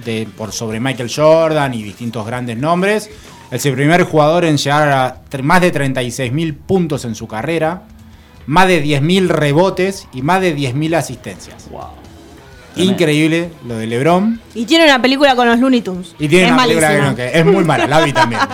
de, 0.05 0.27
por 0.37 0.51
sobre 0.51 0.79
Michael 0.79 1.11
Jordan 1.11 1.73
y 1.73 1.81
distintos 1.81 2.27
grandes 2.27 2.57
nombres. 2.57 3.09
Es 3.49 3.65
el 3.65 3.73
primer 3.73 4.03
jugador 4.03 4.45
en 4.45 4.57
llegar 4.57 4.89
a 4.89 5.41
más 5.41 5.61
de 5.61 5.73
36.000 5.73 6.55
puntos 6.55 7.03
en 7.05 7.15
su 7.15 7.27
carrera, 7.27 7.81
más 8.47 8.67
de 8.67 8.83
10.000 8.83 9.27
rebotes 9.27 10.07
y 10.13 10.21
más 10.21 10.41
de 10.41 10.55
10.000 10.55 10.95
asistencias. 10.95 11.69
Wow. 11.69 11.81
Increíble 12.77 13.49
lo 13.67 13.75
de 13.77 13.87
LeBron. 13.87 14.39
Y 14.55 14.65
tiene 14.65 14.85
una 14.85 15.01
película 15.01 15.35
con 15.35 15.47
los 15.47 15.59
Looney 15.59 15.81
Tunes. 15.81 16.15
Y 16.19 16.27
tiene 16.27 16.45
es 16.47 16.51
una 16.53 16.61
película 16.63 16.87
malísima. 16.87 17.15
que, 17.15 17.31
que 17.31 17.39
es 17.39 17.45
muy 17.45 17.63
mala, 17.65 17.87
la 17.87 18.01
vi 18.01 18.13
también. 18.13 18.41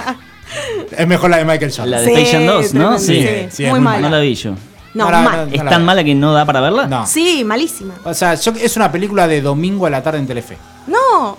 Es 0.98 1.06
mejor 1.06 1.30
la 1.30 1.38
de 1.38 1.44
Michael 1.46 1.72
Jordan. 1.72 1.92
La 1.92 2.02
de 2.02 2.16
Sí, 2.26 2.32
Jam 2.32 2.46
2, 2.46 2.74
¿no? 2.74 2.98
Sí. 2.98 3.06
sí, 3.22 3.28
Sí, 3.52 3.64
es 3.66 3.70
muy 3.70 3.80
muy 3.80 3.80
mala. 3.82 4.00
No 4.00 4.10
la 4.16 4.20
vi 4.22 4.34
yo. 4.34 4.52
No, 4.94 5.12
No 5.12 5.22
mal. 5.22 5.50
no- 5.50 5.54
¿Es 5.54 5.66
tan 5.70 5.84
mala 5.84 6.04
que 6.06 6.16
no 6.16 6.32
da 6.34 6.46
para 6.46 6.62
verla? 6.62 6.88
No. 6.88 7.06
Sí, 7.06 7.44
malísima. 7.44 7.96
O 8.06 8.14
sea, 8.14 8.34
yo- 8.36 8.54
es 8.60 8.76
una 8.78 8.90
película 8.90 9.28
de 9.28 9.42
domingo 9.42 9.86
a 9.86 9.90
la 9.90 10.02
tarde 10.02 10.20
en 10.20 10.26
Telefe. 10.28 10.58
No. 10.88 11.38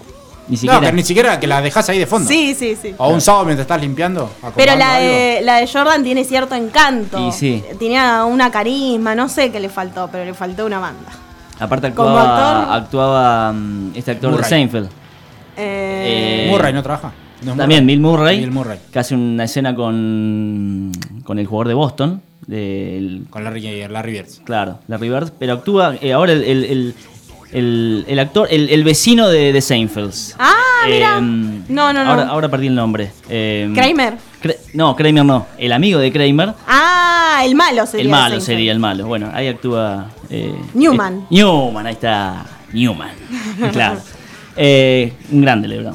Ni 0.49 0.57
siquiera. 0.57 0.81
No, 0.81 0.87
que 0.87 0.93
ni 0.93 1.03
siquiera 1.03 1.39
que 1.41 1.47
la 1.47 1.61
dejas 1.61 1.89
ahí 1.91 1.99
de 1.99 2.07
fondo. 2.07 2.27
Sí, 2.29 2.55
sí, 2.55 2.77
sí. 2.81 2.95
O 2.99 3.09
un 3.11 3.21
sábado 3.21 3.45
mientras 3.45 3.65
estás 3.65 3.81
limpiando. 3.81 4.31
Pero 4.57 4.77
la 4.77 4.97
de, 4.99 5.41
la 5.43 5.57
de 5.57 5.67
Jordan 5.67 6.03
tiene 6.03 6.25
cierto 6.25 6.55
encanto. 6.55 7.29
Y 7.29 7.33
sí. 7.33 7.63
Tenía 7.79 8.25
una 8.25 8.51
carisma, 8.51 9.15
no 9.15 9.29
sé 9.29 9.51
qué 9.53 9.61
le 9.61 9.69
faltó, 9.69 10.09
pero 10.11 10.25
le 10.25 10.33
faltó 10.35 10.65
una 10.67 10.79
banda. 10.79 11.11
Aparte 11.61 11.93
Como 11.93 12.11
actuaba, 12.17 12.61
actor. 12.63 12.77
actuaba 12.77 13.53
mm, 13.53 13.91
este 13.95 14.11
actor 14.13 14.31
Murray. 14.31 14.43
de 14.45 14.49
Seinfeld. 14.49 14.89
Eh, 15.57 16.47
Eh, 16.47 16.51
Murray 16.51 16.73
no 16.73 16.83
trabaja. 16.83 17.13
No 17.43 17.55
También 17.55 17.87
Bill 17.87 18.01
Murray, 18.01 18.39
Bill 18.41 18.51
Murray. 18.51 18.79
que 18.93 18.99
hace 18.99 19.15
una 19.15 19.45
escena 19.45 19.75
con, 19.75 20.91
con 21.25 21.39
el 21.39 21.47
jugador 21.47 21.69
de 21.69 21.75
Boston, 21.75 22.23
del, 22.47 23.27
Con 23.31 23.45
Larry, 23.45 23.87
Larry 23.89 24.13
Bird. 24.13 24.29
claro, 24.45 24.79
Larry 24.89 25.09
Bird, 25.09 25.33
pero 25.39 25.53
actúa 25.55 25.95
eh, 26.01 26.13
ahora 26.13 26.33
el, 26.33 26.43
el, 26.43 26.65
el- 26.65 26.95
el- 27.53 28.05
el 28.09 28.19
actor, 28.19 28.49
el, 28.51 28.69
el 28.71 28.85
vecino 28.85 29.29
de, 29.29 29.53
de 29.53 29.61
Seinfeld. 29.61 30.13
Ah, 30.39 30.55
mira. 30.87 31.19
Em, 31.19 31.65
No, 31.69 31.93
no, 31.93 32.05
no. 32.05 32.11
Ahora, 32.11 32.29
ahora 32.29 32.49
perdí 32.49 32.67
el 32.69 32.75
nombre. 32.75 33.11
Em, 33.29 33.75
Kramer. 33.75 34.15
Kra- 34.43 34.57
no, 34.75 34.95
Kramer 34.95 35.25
no. 35.25 35.47
El 35.59 35.73
amigo 35.73 35.99
de 35.99 36.13
Kramer. 36.13 36.55
Ah, 36.67 37.43
el 37.45 37.55
malo 37.55 37.87
sería. 37.87 38.05
el 38.05 38.09
malo 38.11 38.29
Seinfeld. 38.37 38.47
sería 38.47 38.73
el 38.73 38.79
malo. 38.79 39.07
Bueno, 39.07 39.31
ahí 39.33 39.49
actúa. 39.49 40.11
eh, 40.31 40.55
Newman. 40.75 41.21
eh, 41.23 41.27
Newman, 41.31 41.87
ahí 41.87 41.93
está. 41.95 42.45
Newman. 42.73 43.11
claro. 43.73 43.99
Eh, 44.57 45.13
un 45.33 45.41
grande, 45.43 45.69
Lebron. 45.69 45.95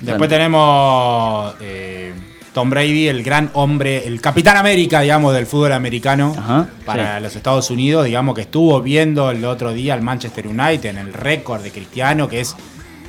Después 0.00 0.28
Grande. 0.28 0.28
tenemos 0.28 1.54
eh, 1.60 2.12
Tom 2.54 2.70
Brady, 2.70 3.08
el 3.08 3.22
gran 3.24 3.50
hombre, 3.54 4.06
el 4.06 4.20
capitán 4.20 4.56
América, 4.56 5.00
digamos, 5.00 5.34
del 5.34 5.44
fútbol 5.44 5.72
americano 5.72 6.34
Ajá, 6.38 6.68
para 6.86 7.16
sí. 7.18 7.22
los 7.24 7.36
Estados 7.36 7.68
Unidos, 7.70 8.06
digamos, 8.06 8.34
que 8.36 8.42
estuvo 8.42 8.80
viendo 8.80 9.30
el 9.30 9.44
otro 9.44 9.72
día 9.74 9.92
al 9.92 10.02
Manchester 10.02 10.46
United 10.46 10.88
en 10.88 10.98
el 10.98 11.12
récord 11.12 11.62
de 11.62 11.72
Cristiano, 11.72 12.28
que 12.28 12.40
es 12.40 12.54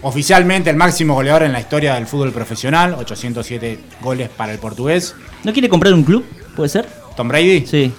oficialmente 0.01 0.69
el 0.71 0.75
máximo 0.75 1.13
goleador 1.13 1.43
en 1.43 1.51
la 1.53 1.59
historia 1.59 1.93
del 1.93 2.07
fútbol 2.07 2.31
profesional, 2.31 2.95
807 2.95 3.79
goles 4.01 4.29
para 4.29 4.51
el 4.51 4.57
portugués. 4.57 5.15
¿No 5.43 5.53
quiere 5.53 5.69
comprar 5.69 5.93
un 5.93 6.03
club? 6.03 6.25
¿Puede 6.55 6.69
ser? 6.69 6.87
Tom 7.15 7.27
Brady. 7.27 7.65
Sí. 7.67 7.91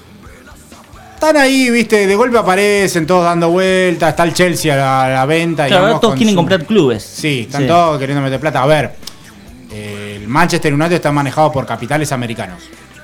Están 1.15 1.37
ahí, 1.39 1.71
viste, 1.71 2.07
de 2.07 2.15
golpe 2.17 2.37
aparecen 2.39 3.07
todos 3.07 3.25
dando 3.25 3.49
vueltas, 3.51 4.11
está 4.11 4.25
el 4.25 4.35
Chelsea 4.35 4.75
a 4.75 4.77
la, 4.77 5.05
a 5.05 5.09
la 5.11 5.27
venta. 5.27 5.67
Claro, 5.67 5.77
ahora 5.77 5.87
digamos, 5.89 6.01
todos 6.03 6.15
quieren 6.17 6.35
su- 6.35 6.37
comprar 6.37 6.65
clubes. 6.67 7.03
Sí, 7.03 7.41
están 7.47 7.67
todos 7.67 7.99
queriendo 7.99 8.23
meter 8.23 8.39
plata. 8.39 8.63
A 8.63 8.67
ver, 8.67 8.95
eh, 9.73 10.06
el 10.17 10.29
Manchester 10.29 10.73
United 10.73 10.95
está 10.95 11.13
manejado 11.13 11.53
por 11.53 11.67
capitales 11.67 12.11
americanos. 12.13 12.63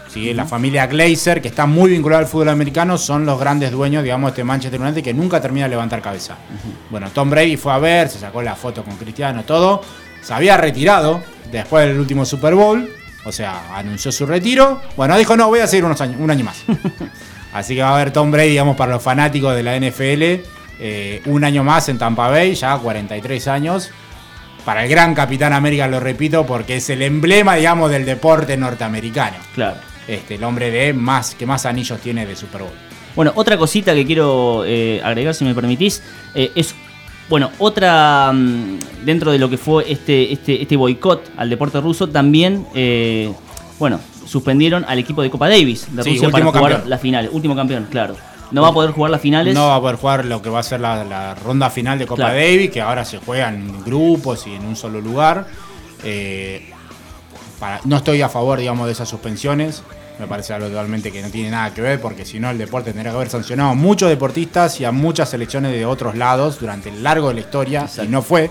¿sí? 0.09 0.33
La 0.33 0.47
familia 0.47 0.87
Glazer, 0.87 1.41
que 1.41 1.49
está 1.49 1.67
muy 1.67 1.91
vinculada 1.91 2.21
al 2.21 2.27
fútbol 2.27 2.49
americano, 2.49 2.99
son 2.99 3.27
los 3.27 3.39
grandes 3.39 3.71
dueños, 3.71 4.03
digamos, 4.03 4.29
de 4.29 4.33
este 4.33 4.45
Manchester 4.45 4.81
United 4.81 5.03
que 5.03 5.15
nunca 5.15 5.41
termina 5.41 5.67
de 5.67 5.71
levantar 5.71 6.01
cabeza. 6.01 6.37
Bueno, 6.91 7.11
Tom 7.13 7.31
Brady 7.31 7.57
fue 7.57 7.73
a 7.73 7.79
ver, 7.79 8.09
se 8.09 8.19
sacó 8.19 8.43
la 8.43 8.57
foto 8.57 8.83
con 8.83 8.97
Cristiano, 8.97 9.45
todo. 9.45 9.83
Se 10.23 10.33
había 10.33 10.57
retirado 10.57 11.23
después 11.51 11.87
del 11.87 11.99
último 11.99 12.25
Super 12.25 12.55
Bowl, 12.55 12.89
o 13.25 13.33
sea, 13.33 13.77
anunció 13.77 14.11
su 14.11 14.27
retiro. 14.27 14.81
Bueno, 14.97 15.17
dijo, 15.19 15.37
no, 15.37 15.49
voy 15.49 15.61
a 15.61 15.67
seguir 15.67 15.85
unos 15.85 16.01
años, 16.01 16.17
un 16.19 16.31
año 16.31 16.45
más. 16.45 16.65
Así 17.53 17.75
que 17.75 17.83
va 17.83 17.91
a 17.91 17.95
haber 17.97 18.13
Tom 18.13 18.31
Brady, 18.31 18.51
digamos, 18.51 18.77
para 18.77 18.93
los 18.93 19.03
fanáticos 19.03 19.55
de 19.55 19.63
la 19.63 19.79
NFL, 19.79 20.43
eh, 20.79 21.23
un 21.27 21.45
año 21.45 21.63
más 21.63 21.89
en 21.91 21.99
Tampa 21.99 22.29
Bay, 22.29 22.55
ya 22.55 22.79
43 22.79 23.49
años. 23.49 23.91
Para 24.65 24.85
el 24.85 24.91
gran 24.91 25.15
Capitán 25.15 25.53
América, 25.53 25.89
lo 25.89 25.99
repito, 25.99 26.47
porque 26.47 26.77
es 26.77 26.89
el 26.91 27.03
emblema, 27.03 27.57
digamos, 27.57 27.91
del 27.91 28.05
deporte 28.05 28.57
norteamericano. 28.57 29.37
Claro. 29.55 29.77
Este, 30.07 30.37
el 30.37 30.45
hombre 30.45 30.71
de 30.71 30.93
más 30.93 31.35
que 31.35 31.47
más 31.47 31.67
anillos 31.67 32.01
tiene 32.01 32.27
de 32.27 32.37
Super 32.37 32.63
Bowl. 32.63 32.73
Bueno, 33.17 33.33
otra 33.35 33.57
cosita 33.59 33.93
que 33.95 34.07
quiero 34.07 34.65
eh, 34.65 35.01
agregar, 35.05 35.35
si 35.35 35.45
me 35.45 35.55
permitís, 35.55 36.03
eh, 36.35 36.51
es, 36.55 36.75
bueno, 37.29 37.51
otra, 37.59 38.31
mm, 38.33 38.79
dentro 39.05 39.33
de 39.33 39.39
lo 39.39 39.51
que 39.51 39.59
fue 39.59 39.91
este, 39.91 40.33
este, 40.33 40.63
este 40.63 40.77
boicot 40.77 41.31
al 41.37 41.51
deporte 41.51 41.81
ruso, 41.81 42.09
también, 42.09 42.65
eh, 42.75 43.33
bueno, 43.79 44.01
suspendieron 44.27 44.85
al 44.89 44.99
equipo 44.99 45.23
de 45.23 45.31
Copa 45.31 45.49
Davis 45.49 45.87
de 45.95 46.05
Sí, 46.05 46.11
Rusia 46.11 46.31
para 46.31 46.47
jugar 46.47 46.63
campeón. 46.73 46.91
las 46.91 47.01
finales. 47.01 47.31
Último 47.35 47.55
campeón, 47.57 47.87
claro. 47.91 48.17
No 48.53 48.63
va 48.63 48.69
a 48.69 48.73
poder 48.73 48.91
jugar 48.93 49.11
las 49.11 49.21
finales. 49.21 49.55
No 49.55 49.69
va 49.69 49.77
a 49.77 49.81
poder 49.81 49.97
jugar 49.97 50.25
lo 50.25 50.41
que 50.43 50.51
va 50.51 50.61
a 50.61 50.63
ser 50.63 50.81
la, 50.81 51.03
la 51.05 51.35
ronda 51.35 51.71
final 51.71 51.99
de 51.99 52.07
Copa 52.07 52.23
Claro. 52.25 52.35
Davis, 52.37 52.71
que 52.71 52.81
ahora 52.81 53.05
se 53.05 53.19
juega 53.19 53.49
en 53.49 53.83
grupos 53.85 54.47
y 54.47 54.55
en 54.55 54.65
un 54.67 54.77
solo 54.77 55.01
lugar. 55.01 55.47
Eh, 56.05 56.71
para- 57.59 57.81
no 57.85 57.97
estoy 57.97 58.23
a 58.23 58.29
favor, 58.29 58.59
digamos, 58.59 58.87
de 58.87 58.93
esas 58.93 59.09
suspensiones. 59.09 59.83
Me 60.19 60.27
parece 60.27 60.53
algo 60.53 60.69
totalmente 60.69 61.11
que 61.11 61.23
no 61.23 61.31
tiene 61.31 61.51
nada 61.51 61.73
que 61.73 61.81
ver, 61.81 62.01
porque 62.01 62.25
si 62.25 62.39
no, 62.39 62.51
el 62.51 62.59
deporte 62.59 62.91
tendría 62.93 63.11
que 63.13 63.17
haber 63.17 63.31
sancionado 63.31 63.71
a 63.71 63.75
muchos 63.75 64.09
deportistas 64.09 64.79
y 64.81 64.85
a 64.85 64.93
muchas 64.93 65.31
selecciones 65.31 65.73
de 65.73 65.87
otros 65.87 66.17
lados 66.17 66.61
durante 66.61 66.91
el 66.91 67.03
largo 67.03 67.29
de 67.29 67.35
la 67.35 67.41
historia, 67.41 67.87
y 68.03 68.07
no 68.09 68.21
fue. 68.23 68.51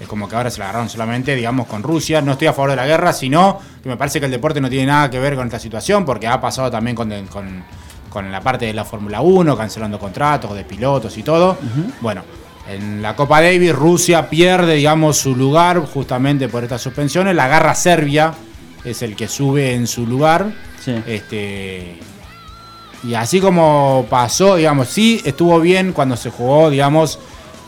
Es 0.00 0.06
como 0.08 0.28
que 0.28 0.36
ahora 0.36 0.50
se 0.50 0.58
la 0.58 0.66
agarraron 0.66 0.90
solamente, 0.90 1.34
digamos, 1.34 1.68
con 1.68 1.82
Rusia. 1.82 2.20
No 2.20 2.32
estoy 2.32 2.48
a 2.48 2.52
favor 2.52 2.70
de 2.70 2.76
la 2.76 2.86
guerra, 2.86 3.12
sino 3.14 3.58
que 3.82 3.88
me 3.88 3.96
parece 3.96 4.18
que 4.20 4.26
el 4.26 4.32
deporte 4.32 4.60
no 4.60 4.68
tiene 4.68 4.86
nada 4.86 5.08
que 5.08 5.18
ver 5.18 5.36
con 5.36 5.46
esta 5.46 5.58
situación, 5.58 6.04
porque 6.04 6.26
ha 6.26 6.38
pasado 6.40 6.70
también 6.70 6.94
con, 6.96 7.08
con- 7.28 7.64
con 8.08 8.30
la 8.32 8.40
parte 8.40 8.66
de 8.66 8.72
la 8.72 8.84
Fórmula 8.84 9.20
1, 9.20 9.56
cancelando 9.56 9.98
contratos 9.98 10.54
de 10.54 10.64
pilotos 10.64 11.16
y 11.18 11.22
todo. 11.22 11.56
Bueno, 12.00 12.22
en 12.68 13.00
la 13.02 13.14
Copa 13.14 13.40
Davis, 13.40 13.74
Rusia 13.74 14.28
pierde, 14.28 14.74
digamos, 14.74 15.16
su 15.16 15.36
lugar 15.36 15.80
justamente 15.86 16.48
por 16.48 16.64
estas 16.64 16.82
suspensiones. 16.82 17.34
La 17.34 17.44
agarra 17.44 17.74
Serbia, 17.74 18.34
es 18.84 19.02
el 19.02 19.14
que 19.16 19.28
sube 19.28 19.74
en 19.74 19.86
su 19.86 20.06
lugar. 20.06 20.52
Sí. 20.82 20.94
Este, 21.06 21.98
Y 23.04 23.14
así 23.14 23.40
como 23.40 24.06
pasó, 24.08 24.56
digamos, 24.56 24.88
sí 24.88 25.20
estuvo 25.24 25.60
bien 25.60 25.92
cuando 25.92 26.16
se 26.16 26.30
jugó, 26.30 26.70
digamos, 26.70 27.18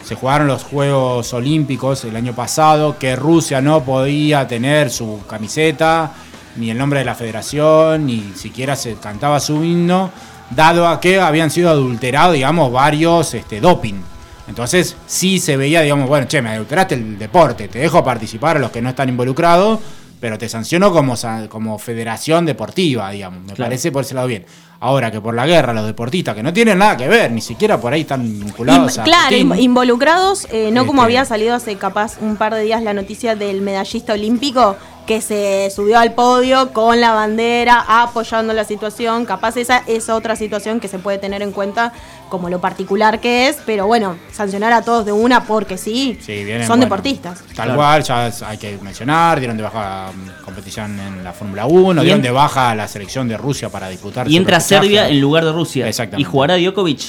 se 0.05 0.15
jugaron 0.15 0.47
los 0.47 0.65
Juegos 0.65 1.33
Olímpicos 1.35 2.05
el 2.05 2.17
año 2.17 2.33
pasado, 2.33 2.99
que 2.99 3.15
Rusia 3.15 3.61
no 3.61 3.83
podía 3.85 4.49
tener 4.49 4.91
su 4.91 5.21
camiseta, 5.29 6.13
ni 6.59 6.71
el 6.71 6.79
nombre 6.79 6.99
de 7.01 7.05
la 7.05 7.15
federación, 7.15 8.07
ni 8.07 8.33
siquiera 8.35 8.77
se 8.77 8.95
cantaba 8.95 9.41
su 9.41 9.63
himno, 9.65 10.11
dado 10.51 10.89
a 10.89 11.01
que 11.01 11.21
habían 11.21 11.51
sido 11.51 11.71
adulterados, 11.71 12.35
digamos, 12.35 12.73
varios 12.73 13.35
este, 13.35 13.61
doping. 13.61 14.01
Entonces 14.49 14.97
sí 15.07 15.39
se 15.39 15.57
veía, 15.57 15.83
digamos, 15.83 16.09
bueno, 16.09 16.27
che, 16.27 16.41
me 16.41 16.51
adulteraste 16.51 16.95
el 16.95 17.19
deporte, 17.19 17.69
te 17.69 17.79
dejo 17.81 18.03
participar 18.03 18.57
a 18.57 18.61
los 18.61 18.71
que 18.71 18.81
no 18.81 18.89
están 18.89 19.09
involucrados, 19.09 19.79
pero 20.21 20.37
te 20.39 20.49
sanciono 20.49 20.91
como, 20.93 21.15
como 21.49 21.79
federación 21.79 22.45
deportiva, 22.47 23.11
digamos. 23.11 23.41
Me 23.41 23.53
Claro. 23.53 23.69
parece 23.69 23.93
por 23.93 24.03
ese 24.05 24.15
lado 24.15 24.27
bien. 24.27 24.47
Ahora 24.81 25.11
que 25.11 25.21
por 25.21 25.35
la 25.35 25.45
guerra 25.47 25.73
los 25.73 25.87
deportistas 25.87 26.35
que 26.37 26.43
no 26.43 26.53
tienen 26.53 26.79
nada 26.79 26.97
que 26.97 27.09
ver, 27.09 27.31
ni 27.33 27.41
siquiera 27.41 27.81
por 27.81 27.93
ahí 27.93 28.03
están 28.03 28.23
vinculados 28.23 28.97
Im- 28.97 29.01
a 29.01 29.05
claro, 29.05 29.27
Putin. 29.49 29.55
involucrados, 29.61 30.47
eh, 30.51 30.71
no 30.73 30.87
como 30.87 31.03
Este- 31.03 31.07
había 31.07 31.25
salido 31.25 31.55
hace 31.55 31.77
capaz 31.77 32.17
un 32.21 32.37
par 32.37 32.55
de 32.55 32.63
días 32.63 32.83
la 32.83 32.95
noticia 32.95 33.35
del 33.37 33.61
medallista 33.61 34.13
olímpico 34.15 34.77
que 35.09 35.23
se 35.23 35.73
subió 35.75 35.99
al 35.99 36.13
podio 36.13 36.73
con 36.75 37.01
la 37.01 37.13
bandera 37.13 37.83
apoyando 37.89 38.53
la 38.53 38.65
situación. 38.65 39.25
Capaz 39.25 39.57
esa 39.57 39.83
es 39.87 40.11
otra 40.11 40.37
situación 40.37 40.81
que 40.81 40.87
se 40.87 40.99
puede 40.99 41.17
tener 41.17 41.41
en 41.41 41.51
cuenta 41.53 41.95
como 42.29 42.51
lo 42.51 42.61
particular 42.61 43.19
que 43.19 43.49
es, 43.49 43.57
pero 43.65 43.87
bueno, 43.87 44.19
sancionar 44.33 44.71
a 44.75 44.83
todos 44.83 45.07
de 45.07 45.13
una 45.13 45.45
porque 45.45 45.79
sí, 45.79 46.19
Sí, 46.21 46.45
vienen, 46.45 46.61
son 46.67 46.79
bueno, 46.79 46.85
deportistas. 46.85 47.39
Tal 47.39 47.55
Claro. 47.55 47.77
cual, 47.77 48.03
ya 48.03 48.31
hay 48.47 48.59
que 48.59 48.77
mencionar, 48.83 49.39
dieron 49.41 49.57
de 49.57 49.63
baja 49.63 50.11
mm, 50.15 50.45
competición 50.45 51.01
en 51.01 51.25
la 51.25 51.33
Fórmula 51.33 51.65
1, 51.65 52.03
Y 52.03 52.05
dieron 52.05 52.21
en- 52.21 52.25
de 52.25 52.31
baja 52.31 52.71
a 52.71 52.75
la 52.75 52.87
selección 52.87 53.27
de 53.29 53.39
Rusia 53.39 53.71
para 53.71 53.89
disputar. 53.89 54.29
Y 54.31 54.37
entra. 54.37 54.61
Serbia 54.61 55.09
en 55.09 55.21
lugar 55.23 55.43
de 55.47 55.53
Rusia. 55.53 55.89
Exactamente. 55.89 56.21
Y 56.21 56.31
jugará 56.31 56.57
Djokovic. 56.59 57.01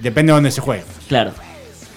Depende 0.00 0.30
de 0.30 0.34
dónde 0.36 0.50
se 0.52 0.60
juegue. 0.60 0.84
Claro. 1.08 1.32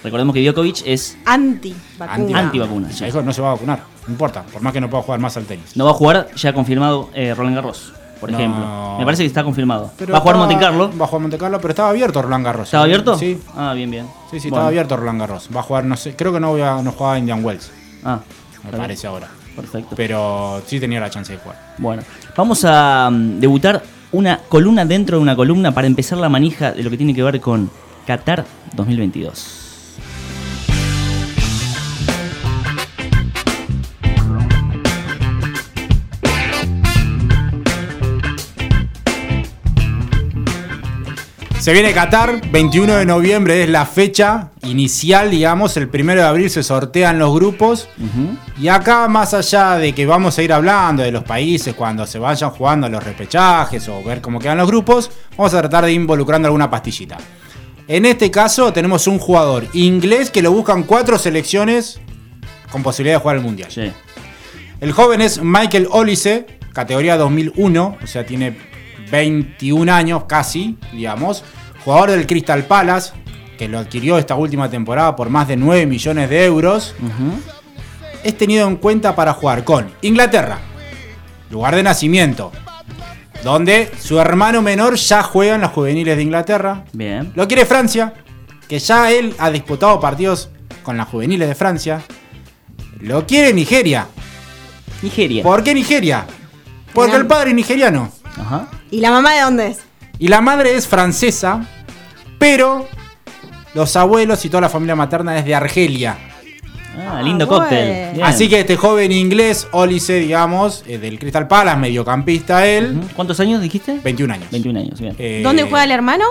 Recordemos 0.02 0.34
que 0.34 0.42
Djokovic 0.42 0.82
es 0.86 1.16
Anti 1.24 1.74
vacuna. 1.98 2.38
Anti-vacuna, 2.38 2.90
sí. 2.92 3.04
dijo, 3.04 3.22
no 3.22 3.32
se 3.32 3.40
va 3.42 3.50
a 3.50 3.52
vacunar, 3.54 3.80
no 4.06 4.12
importa, 4.12 4.42
por 4.42 4.60
más 4.62 4.72
que 4.72 4.80
no 4.80 4.90
pueda 4.90 5.02
jugar 5.02 5.20
más 5.20 5.36
al 5.36 5.44
tenis. 5.44 5.76
no 5.76 5.84
va 5.84 5.92
a 5.92 5.94
jugar, 5.94 6.28
ya 6.34 6.50
ha 6.50 6.52
confirmado 6.52 7.08
eh, 7.14 7.34
Roland 7.34 7.54
Garros, 7.56 7.92
por 8.20 8.30
No. 8.32 8.38
ejemplo. 8.38 8.96
Me 8.98 9.04
parece 9.04 9.22
que 9.22 9.28
está 9.28 9.44
confirmado. 9.44 9.90
Pero 9.96 10.12
va 10.12 10.18
a 10.18 10.20
jugar 10.22 10.36
Monte 10.36 10.58
Carlo. 10.58 10.90
Va 10.98 11.04
a 11.04 11.08
jugar 11.08 11.22
Monte 11.22 11.38
Carlo, 11.38 11.60
pero 11.60 11.70
estaba 11.70 11.90
abierto 11.90 12.20
Roland 12.22 12.44
Garros. 12.44 12.64
¿Estaba 12.68 12.84
abierto? 12.84 13.16
Sí, 13.18 13.38
Ah, 13.56 13.72
bien, 13.74 13.90
bien. 13.90 14.06
sí, 14.30 14.38
sí, 14.40 14.48
Bueno. 14.48 14.56
estaba 14.56 14.66
abierto 14.68 14.96
Roland 14.96 15.20
Garros. 15.20 15.48
Va 15.54 15.60
a 15.60 15.62
jugar, 15.62 15.84
no 15.84 15.96
sé, 15.96 16.14
creo 16.16 16.32
que 16.32 16.40
no, 16.40 16.50
voy 16.50 16.60
a, 16.62 16.82
no 16.82 16.92
jugaba 16.92 17.18
Indian 17.18 17.44
Wells, 17.44 17.70
Ah, 18.04 18.18
me 18.64 18.76
parece 18.76 19.06
ahora. 19.06 19.28
Perfecto. 19.54 19.94
Pero 19.96 20.62
sí 20.66 20.80
tenía 20.80 20.98
la 20.98 21.10
chance 21.10 21.32
de 21.32 21.38
jugar. 21.38 21.74
Bueno, 21.78 22.02
vamos 22.36 22.64
a 22.64 23.08
mm, 23.12 23.38
debutar 23.38 23.82
una 24.12 24.38
columna 24.48 24.84
dentro 24.84 25.16
de 25.18 25.22
una 25.22 25.36
columna 25.36 25.72
para 25.72 25.86
empezar 25.86 26.18
la 26.18 26.28
manija 26.28 26.72
de 26.72 26.82
lo 26.82 26.90
que 26.90 26.96
tiene 26.96 27.14
que 27.14 27.22
ver 27.22 27.40
con 27.40 27.70
Qatar 28.06 28.44
2022. 28.74 29.58
Se 41.62 41.72
viene 41.72 41.92
Qatar, 41.92 42.50
21 42.50 42.96
de 42.96 43.06
noviembre 43.06 43.62
es 43.62 43.68
la 43.68 43.86
fecha 43.86 44.50
inicial, 44.64 45.30
digamos, 45.30 45.76
el 45.76 45.88
1 45.88 46.14
de 46.16 46.22
abril 46.22 46.50
se 46.50 46.64
sortean 46.64 47.20
los 47.20 47.32
grupos. 47.32 47.88
Y 48.58 48.66
acá, 48.66 49.06
más 49.06 49.32
allá 49.32 49.76
de 49.76 49.92
que 49.92 50.04
vamos 50.04 50.36
a 50.36 50.42
ir 50.42 50.52
hablando 50.52 51.04
de 51.04 51.12
los 51.12 51.22
países 51.22 51.72
cuando 51.74 52.04
se 52.04 52.18
vayan 52.18 52.50
jugando 52.50 52.88
los 52.88 53.04
repechajes 53.04 53.88
o 53.88 54.02
ver 54.02 54.20
cómo 54.20 54.40
quedan 54.40 54.58
los 54.58 54.66
grupos, 54.66 55.08
vamos 55.36 55.54
a 55.54 55.60
tratar 55.60 55.84
de 55.84 55.92
ir 55.92 56.00
involucrando 56.00 56.48
alguna 56.48 56.68
pastillita. 56.68 57.16
En 57.86 58.06
este 58.06 58.28
caso 58.28 58.72
tenemos 58.72 59.06
un 59.06 59.20
jugador 59.20 59.68
inglés 59.72 60.32
que 60.32 60.42
lo 60.42 60.50
buscan 60.50 60.82
cuatro 60.82 61.16
selecciones 61.16 62.00
con 62.72 62.82
posibilidad 62.82 63.18
de 63.18 63.22
jugar 63.22 63.36
el 63.36 63.42
Mundial. 63.42 63.70
Sí. 63.70 63.92
El 64.80 64.90
joven 64.90 65.20
es 65.20 65.40
Michael 65.40 65.86
Olise, 65.92 66.44
categoría 66.72 67.16
2001, 67.16 67.98
o 68.02 68.06
sea, 68.08 68.26
tiene 68.26 68.71
21 69.12 69.92
años 69.92 70.24
casi, 70.24 70.78
digamos. 70.92 71.44
Jugador 71.84 72.12
del 72.12 72.26
Crystal 72.26 72.64
Palace, 72.64 73.12
que 73.58 73.68
lo 73.68 73.78
adquirió 73.78 74.16
esta 74.16 74.34
última 74.34 74.70
temporada 74.70 75.14
por 75.14 75.28
más 75.28 75.46
de 75.46 75.56
9 75.56 75.86
millones 75.86 76.30
de 76.30 76.44
euros. 76.46 76.94
Es 78.24 78.36
tenido 78.36 78.66
en 78.66 78.76
cuenta 78.76 79.14
para 79.14 79.34
jugar 79.34 79.64
con 79.64 79.90
Inglaterra, 80.00 80.58
lugar 81.50 81.76
de 81.76 81.82
nacimiento, 81.82 82.52
donde 83.44 83.90
su 84.00 84.18
hermano 84.18 84.62
menor 84.62 84.94
ya 84.94 85.22
juega 85.22 85.56
en 85.56 85.60
las 85.60 85.72
juveniles 85.72 86.16
de 86.16 86.22
Inglaterra. 86.22 86.84
Bien. 86.92 87.32
Lo 87.34 87.46
quiere 87.46 87.66
Francia, 87.66 88.14
que 88.66 88.78
ya 88.78 89.10
él 89.10 89.34
ha 89.38 89.50
disputado 89.50 90.00
partidos 90.00 90.48
con 90.82 90.96
las 90.96 91.08
juveniles 91.08 91.48
de 91.48 91.54
Francia. 91.54 92.02
Lo 93.00 93.26
quiere 93.26 93.52
Nigeria. 93.52 94.06
Nigeria. 95.02 95.42
¿Por 95.42 95.62
qué 95.62 95.74
Nigeria? 95.74 96.24
Porque 96.94 97.16
el 97.16 97.26
padre 97.26 97.50
es 97.50 97.56
nigeriano. 97.56 98.21
¿Y 98.92 99.00
la 99.00 99.10
mamá 99.10 99.32
de 99.34 99.40
dónde 99.40 99.66
es? 99.68 99.78
y 100.18 100.28
la 100.28 100.40
madre 100.40 100.76
es 100.76 100.86
francesa, 100.86 101.66
pero 102.38 102.86
los 103.74 103.96
abuelos 103.96 104.44
y 104.44 104.48
toda 104.48 104.60
la 104.60 104.68
familia 104.68 104.94
materna 104.94 105.36
es 105.36 105.44
de 105.44 105.52
Argelia. 105.54 106.16
Ah, 107.08 107.20
lindo 107.22 107.46
Ah, 107.46 107.48
cóctel. 107.48 108.12
Bien. 108.12 108.22
Así 108.26 108.48
que 108.48 108.60
este 108.60 108.76
joven 108.76 109.10
inglés, 109.10 109.66
Olise, 109.72 110.16
digamos, 110.20 110.84
eh, 110.86 110.98
del 110.98 111.18
Crystal 111.18 111.48
Palace, 111.48 111.78
mediocampista 111.78 112.66
él. 112.66 113.00
¿Cuántos 113.16 113.40
años 113.40 113.60
dijiste? 113.62 113.98
21 114.04 114.34
años. 114.34 114.48
21 114.52 114.78
años, 114.78 115.00
bien. 115.00 115.16
Eh, 115.18 115.40
¿Dónde 115.42 115.62
juega 115.64 115.84
el 115.84 115.90
hermano? 115.90 116.24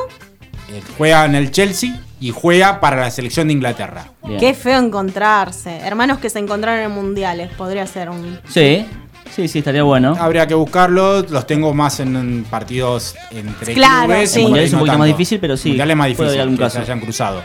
eh, 0.70 0.82
Juega 0.98 1.26
en 1.26 1.36
el 1.36 1.52
Chelsea 1.52 2.00
y 2.22 2.30
juega 2.30 2.80
para 2.80 2.98
la 2.98 3.12
selección 3.12 3.48
de 3.48 3.54
Inglaterra. 3.54 4.12
Bien. 4.24 4.40
Qué 4.40 4.54
feo 4.54 4.78
encontrarse. 4.80 5.78
Hermanos 5.80 6.20
que 6.20 6.30
se 6.30 6.38
encontraron 6.40 6.80
en 6.86 6.92
mundiales. 6.92 7.50
Podría 7.58 7.86
ser 7.88 8.10
un. 8.12 8.40
Sí, 8.48 8.86
sí, 9.36 9.48
sí, 9.48 9.60
estaría 9.60 9.84
bueno. 9.84 10.16
Habría 10.20 10.46
que 10.48 10.54
buscarlos, 10.54 11.30
los 11.32 11.46
tengo 11.48 11.74
más 11.74 12.00
en, 12.00 12.16
en 12.16 12.44
partidos 12.44 13.16
entre 13.32 13.74
Claro, 13.74 14.08
clubes. 14.08 14.32
sí. 14.32 14.42
Mundial 14.44 14.66
es 14.66 14.72
un 14.72 14.80
no 14.80 14.86
poquito 14.86 14.98
más 15.00 15.08
difícil, 15.08 15.40
pero 15.40 15.58
sí, 15.58 15.70
Mundial 15.70 15.92
es 15.92 15.98
más 15.98 16.06
puede 16.06 16.10
difícil 16.14 16.28
haber 16.30 16.42
algún 16.42 16.58
que 16.58 16.64
caso. 16.64 16.76
se 16.78 16.82
hayan 16.84 17.00
cruzado. 17.00 17.42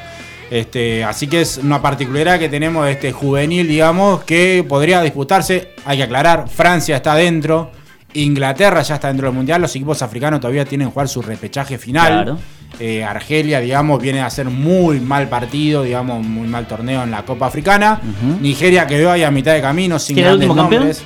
Este, 0.50 1.02
así 1.02 1.26
que 1.26 1.40
es 1.40 1.58
una 1.58 1.82
particularidad 1.82 2.38
que 2.38 2.48
tenemos 2.48 2.84
de 2.86 2.92
este 2.92 3.10
juvenil, 3.12 3.66
digamos, 3.66 4.22
que 4.24 4.64
podría 4.68 5.02
disputarse. 5.02 5.70
Hay 5.84 5.96
que 5.96 6.04
aclarar, 6.04 6.48
Francia 6.48 6.96
está 6.96 7.14
dentro, 7.16 7.72
Inglaterra 8.14 8.82
ya 8.82 8.94
está 8.94 9.08
dentro 9.08 9.26
del 9.26 9.34
Mundial, 9.36 9.60
los 9.60 9.74
equipos 9.74 10.00
africanos 10.02 10.40
todavía 10.40 10.64
tienen 10.64 10.88
que 10.88 10.92
jugar 10.92 11.08
su 11.08 11.20
repechaje 11.20 11.78
final. 11.78 12.12
Claro. 12.24 12.38
Eh, 12.78 13.02
Argelia, 13.02 13.58
digamos, 13.60 14.00
viene 14.02 14.20
a 14.20 14.26
hacer 14.26 14.46
muy 14.46 15.00
mal 15.00 15.28
partido, 15.28 15.82
digamos, 15.82 16.24
muy 16.24 16.46
mal 16.46 16.66
torneo 16.66 17.02
en 17.02 17.10
la 17.10 17.24
Copa 17.24 17.46
Africana. 17.46 18.00
Ujú. 18.02 18.38
Nigeria 18.40 18.86
quedó 18.86 19.10
ahí 19.10 19.22
a 19.24 19.30
mitad 19.30 19.52
de 19.54 19.60
camino 19.62 19.98
sin 19.98 20.14
¿Que 20.16 20.22
era 20.22 20.30
el 20.32 20.38
grandes 20.38 20.50
último 20.50 20.68
campeón? 20.70 20.96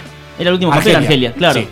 Era 0.41 0.49
el 0.51 0.55
último 0.55 0.73
campeón 0.73 0.97
Argelia, 0.97 1.33
claro. 1.33 1.61
Sí. 1.61 1.69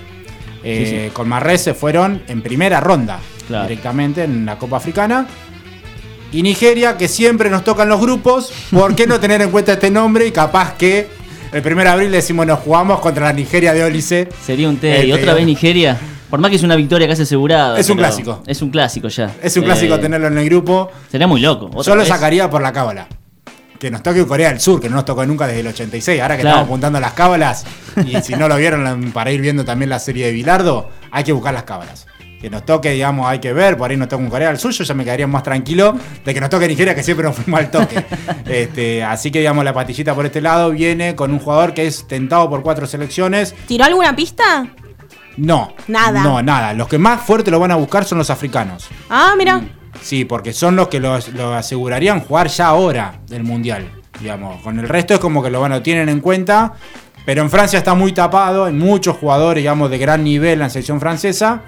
Eh, 0.64 1.06
Sí. 1.08 1.14
Con 1.14 1.28
Marrés 1.28 1.62
se 1.62 1.74
fueron 1.74 2.22
en 2.28 2.42
primera 2.42 2.80
ronda 2.80 3.18
Claro. 3.46 3.68
directamente 3.68 4.24
en 4.24 4.44
la 4.46 4.58
Copa 4.58 4.76
Africana. 4.78 5.26
Y 6.32 6.42
Nigeria, 6.42 6.96
que 6.98 7.08
siempre 7.08 7.48
nos 7.48 7.64
tocan 7.64 7.88
los 7.88 8.00
grupos, 8.00 8.52
¿por 8.70 8.94
qué 8.94 9.06
no 9.06 9.18
tener 9.18 9.40
en 9.40 9.50
cuenta 9.50 9.72
este 9.72 9.90
nombre? 9.90 10.26
Y 10.26 10.30
capaz 10.30 10.74
que 10.74 11.08
el 11.52 11.62
1 11.66 11.82
de 11.82 11.88
abril 11.88 12.10
decimos 12.12 12.46
nos 12.46 12.58
jugamos 12.58 13.00
contra 13.00 13.26
la 13.26 13.32
Nigeria 13.32 13.72
de 13.72 13.82
Ólice. 13.84 14.28
Sería 14.44 14.68
un 14.68 14.76
té. 14.76 15.06
¿Y 15.06 15.10
Este, 15.10 15.22
otra 15.22 15.32
vez 15.34 15.46
Nigeria? 15.46 15.96
Por 16.28 16.40
más 16.40 16.50
que 16.50 16.56
es 16.56 16.62
una 16.62 16.76
victoria 16.76 17.08
casi 17.08 17.22
asegurada. 17.22 17.78
Es 17.80 17.88
un 17.88 17.96
clásico. 17.96 18.42
Es 18.46 18.60
un 18.60 18.68
clásico 18.68 19.08
ya. 19.08 19.34
Es 19.42 19.56
un 19.56 19.62
Eh, 19.62 19.66
clásico 19.66 19.98
tenerlo 19.98 20.26
en 20.26 20.36
el 20.36 20.44
grupo. 20.44 20.90
Sería 21.10 21.26
muy 21.26 21.40
loco. 21.40 21.70
Yo 21.82 21.96
lo 21.96 22.04
sacaría 22.04 22.50
por 22.50 22.60
la 22.60 22.70
cábala. 22.74 23.06
Que 23.78 23.90
nos 23.90 24.02
toque 24.02 24.26
Corea 24.26 24.48
del 24.48 24.60
Sur, 24.60 24.80
que 24.80 24.88
no 24.88 24.96
nos 24.96 25.04
tocó 25.04 25.24
nunca 25.24 25.46
desde 25.46 25.60
el 25.60 25.68
86. 25.68 26.20
Ahora 26.20 26.36
que 26.36 26.42
Claro. 26.42 26.56
estamos 26.56 26.68
apuntando 26.68 26.98
a 26.98 27.00
las 27.00 27.12
cábalas, 27.12 27.64
y 28.04 28.20
si 28.22 28.34
no 28.34 28.48
lo 28.48 28.56
vieron 28.56 29.12
para 29.12 29.30
ir 29.30 29.40
viendo 29.40 29.64
también 29.64 29.88
la 29.90 29.98
serie 30.00 30.26
de 30.26 30.32
Bilardo, 30.32 30.90
hay 31.12 31.22
que 31.24 31.32
buscar 31.32 31.54
las 31.54 31.62
cábalas. 31.62 32.06
Que 32.40 32.50
nos 32.50 32.64
toque, 32.64 32.90
digamos, 32.90 33.26
hay 33.28 33.40
que 33.40 33.52
ver, 33.52 33.76
por 33.76 33.90
ahí 33.90 33.96
nos 33.96 34.08
toca 34.08 34.22
un 34.22 34.30
Corea 34.30 34.48
del 34.48 34.58
Sur, 34.58 34.72
yo 34.72 34.84
ya 34.84 34.94
me 34.94 35.04
quedaría 35.04 35.26
más 35.26 35.42
tranquilo 35.42 35.96
de 36.24 36.34
que 36.34 36.40
nos 36.40 36.50
toque 36.50 36.66
Nigeria, 36.68 36.94
que 36.94 37.02
siempre 37.02 37.24
nos 37.26 37.36
fuimos 37.36 37.58
al 37.60 37.70
toque. 37.70 38.04
este, 38.46 39.02
así 39.04 39.30
que, 39.30 39.40
digamos, 39.40 39.64
la 39.64 39.72
patillita 39.72 40.14
por 40.14 40.26
este 40.26 40.40
lado 40.40 40.70
viene 40.70 41.14
con 41.16 41.32
un 41.32 41.38
jugador 41.38 41.74
que 41.74 41.86
es 41.86 42.06
tentado 42.08 42.48
por 42.50 42.62
cuatro 42.62 42.86
selecciones. 42.86 43.54
¿Tiró 43.66 43.84
alguna 43.84 44.14
pista? 44.14 44.66
No. 45.36 45.72
Nada. 45.86 46.22
No, 46.22 46.42
nada. 46.42 46.74
Los 46.74 46.88
que 46.88 46.98
más 46.98 47.20
fuerte 47.22 47.50
lo 47.50 47.60
van 47.60 47.70
a 47.70 47.76
buscar 47.76 48.04
son 48.04 48.18
los 48.18 48.28
africanos. 48.30 48.88
Ah, 49.08 49.34
mira. 49.38 49.60
Sí, 50.00 50.24
porque 50.24 50.52
son 50.52 50.76
los 50.76 50.88
que 50.88 51.00
lo, 51.00 51.14
asegurarían 51.54 52.20
jugar 52.20 52.48
ya 52.48 52.66
ahora 52.68 53.20
del 53.26 53.44
Mundial. 53.44 53.90
Digamos, 54.20 54.62
con 54.62 54.78
el 54.78 54.88
resto 54.88 55.14
es 55.14 55.20
como 55.20 55.42
que 55.42 55.50
lo, 55.50 55.66
lo 55.66 55.82
tienen 55.82 56.08
en 56.08 56.20
cuenta. 56.20 56.74
Pero 57.24 57.42
en 57.42 57.50
Francia 57.50 57.78
está 57.78 57.94
muy 57.94 58.12
tapado, 58.12 58.64
hay 58.64 58.72
muchos 58.72 59.16
jugadores, 59.18 59.62
digamos, 59.62 59.90
de 59.90 59.98
gran 59.98 60.24
nivel 60.24 60.54
en 60.54 60.58
la 60.60 60.70
selección 60.70 60.98
francesa. 60.98 61.62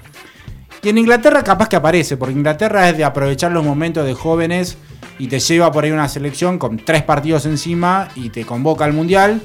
Y 0.81 0.89
en 0.89 0.97
Inglaterra 0.97 1.43
capaz 1.43 1.69
que 1.69 1.75
aparece, 1.75 2.17
porque 2.17 2.33
Inglaterra 2.33 2.89
es 2.89 2.97
de 2.97 3.03
aprovechar 3.03 3.51
los 3.51 3.63
momentos 3.63 4.03
de 4.03 4.15
jóvenes 4.15 4.77
y 5.19 5.27
te 5.27 5.39
lleva 5.39 5.71
por 5.71 5.83
ahí 5.83 5.91
una 5.91 6.09
selección 6.09 6.57
con 6.57 6.77
tres 6.77 7.03
partidos 7.03 7.45
encima 7.45 8.07
y 8.15 8.29
te 8.29 8.43
convoca 8.43 8.85
al 8.85 8.93
Mundial. 8.93 9.39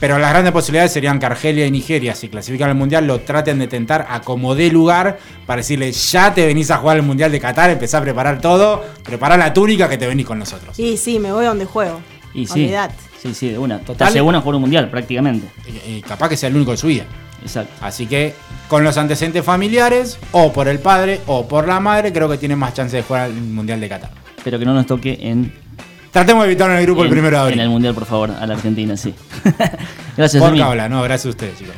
Pero 0.00 0.18
las 0.18 0.30
grandes 0.30 0.52
posibilidades 0.52 0.92
serían 0.92 1.18
que 1.18 1.26
Argelia 1.26 1.66
y 1.66 1.70
Nigeria, 1.70 2.14
si 2.14 2.28
clasifican 2.28 2.68
al 2.70 2.76
Mundial, 2.76 3.06
lo 3.06 3.20
traten 3.20 3.58
de 3.58 3.66
tentar 3.66 4.06
a 4.08 4.20
como 4.20 4.54
dé 4.54 4.70
lugar 4.70 5.18
para 5.46 5.58
decirle, 5.58 5.90
ya 5.92 6.32
te 6.32 6.46
venís 6.46 6.70
a 6.70 6.76
jugar 6.76 6.96
el 6.96 7.02
Mundial 7.02 7.32
de 7.32 7.40
Qatar, 7.40 7.70
empezá 7.70 7.98
a 7.98 8.02
preparar 8.02 8.40
todo, 8.40 8.84
prepara 9.02 9.36
la 9.36 9.52
túnica 9.52 9.88
que 9.88 9.98
te 9.98 10.06
venís 10.06 10.26
con 10.26 10.38
nosotros. 10.38 10.78
Y 10.78 10.96
sí, 10.96 11.18
me 11.18 11.32
voy 11.32 11.44
donde 11.44 11.64
juego. 11.64 12.00
Y 12.32 12.46
sí. 12.46 12.64
Olvidate. 12.64 12.94
Sí, 13.20 13.34
sí, 13.34 13.48
de 13.48 13.58
una. 13.58 13.80
Total. 13.80 14.08
Total. 14.08 14.22
una 14.22 14.44
por 14.44 14.54
un 14.54 14.60
mundial, 14.60 14.88
prácticamente. 14.90 15.48
Y, 15.66 15.96
y 15.96 16.02
capaz 16.02 16.28
que 16.28 16.36
sea 16.36 16.48
el 16.48 16.56
único 16.56 16.70
de 16.70 16.76
su 16.76 16.86
vida. 16.86 17.04
Exacto. 17.42 17.72
Así 17.80 18.06
que 18.06 18.34
con 18.68 18.84
los 18.84 18.96
antecedentes 18.96 19.44
familiares, 19.44 20.18
o 20.32 20.52
por 20.52 20.68
el 20.68 20.78
padre 20.78 21.20
o 21.26 21.48
por 21.48 21.66
la 21.66 21.80
madre, 21.80 22.12
creo 22.12 22.28
que 22.28 22.38
tienen 22.38 22.58
más 22.58 22.74
chance 22.74 22.96
de 22.96 23.02
jugar 23.02 23.22
al 23.22 23.34
Mundial 23.34 23.80
de 23.80 23.88
Qatar. 23.88 24.10
Pero 24.44 24.58
que 24.58 24.64
no 24.64 24.74
nos 24.74 24.86
toque 24.86 25.18
en, 25.20 25.52
Tratemos 26.18 26.42
de 26.42 26.50
evitar 26.50 26.68
en 26.72 26.78
el 26.78 26.82
grupo 26.82 27.04
el 27.04 27.10
primero 27.10 27.36
de 27.36 27.42
en 27.44 27.52
el 27.52 27.60
abril. 27.60 27.70
mundial, 27.70 27.94
por 27.94 28.04
favor, 28.04 28.32
a 28.32 28.44
la 28.44 28.54
Argentina, 28.54 28.96
sí. 28.96 29.14
Gracias, 30.16 30.42
Por 30.42 30.60
habla, 30.60 30.88
no, 30.88 31.00
gracias 31.04 31.26
a 31.26 31.28
ustedes, 31.28 31.58
chicos. 31.58 31.76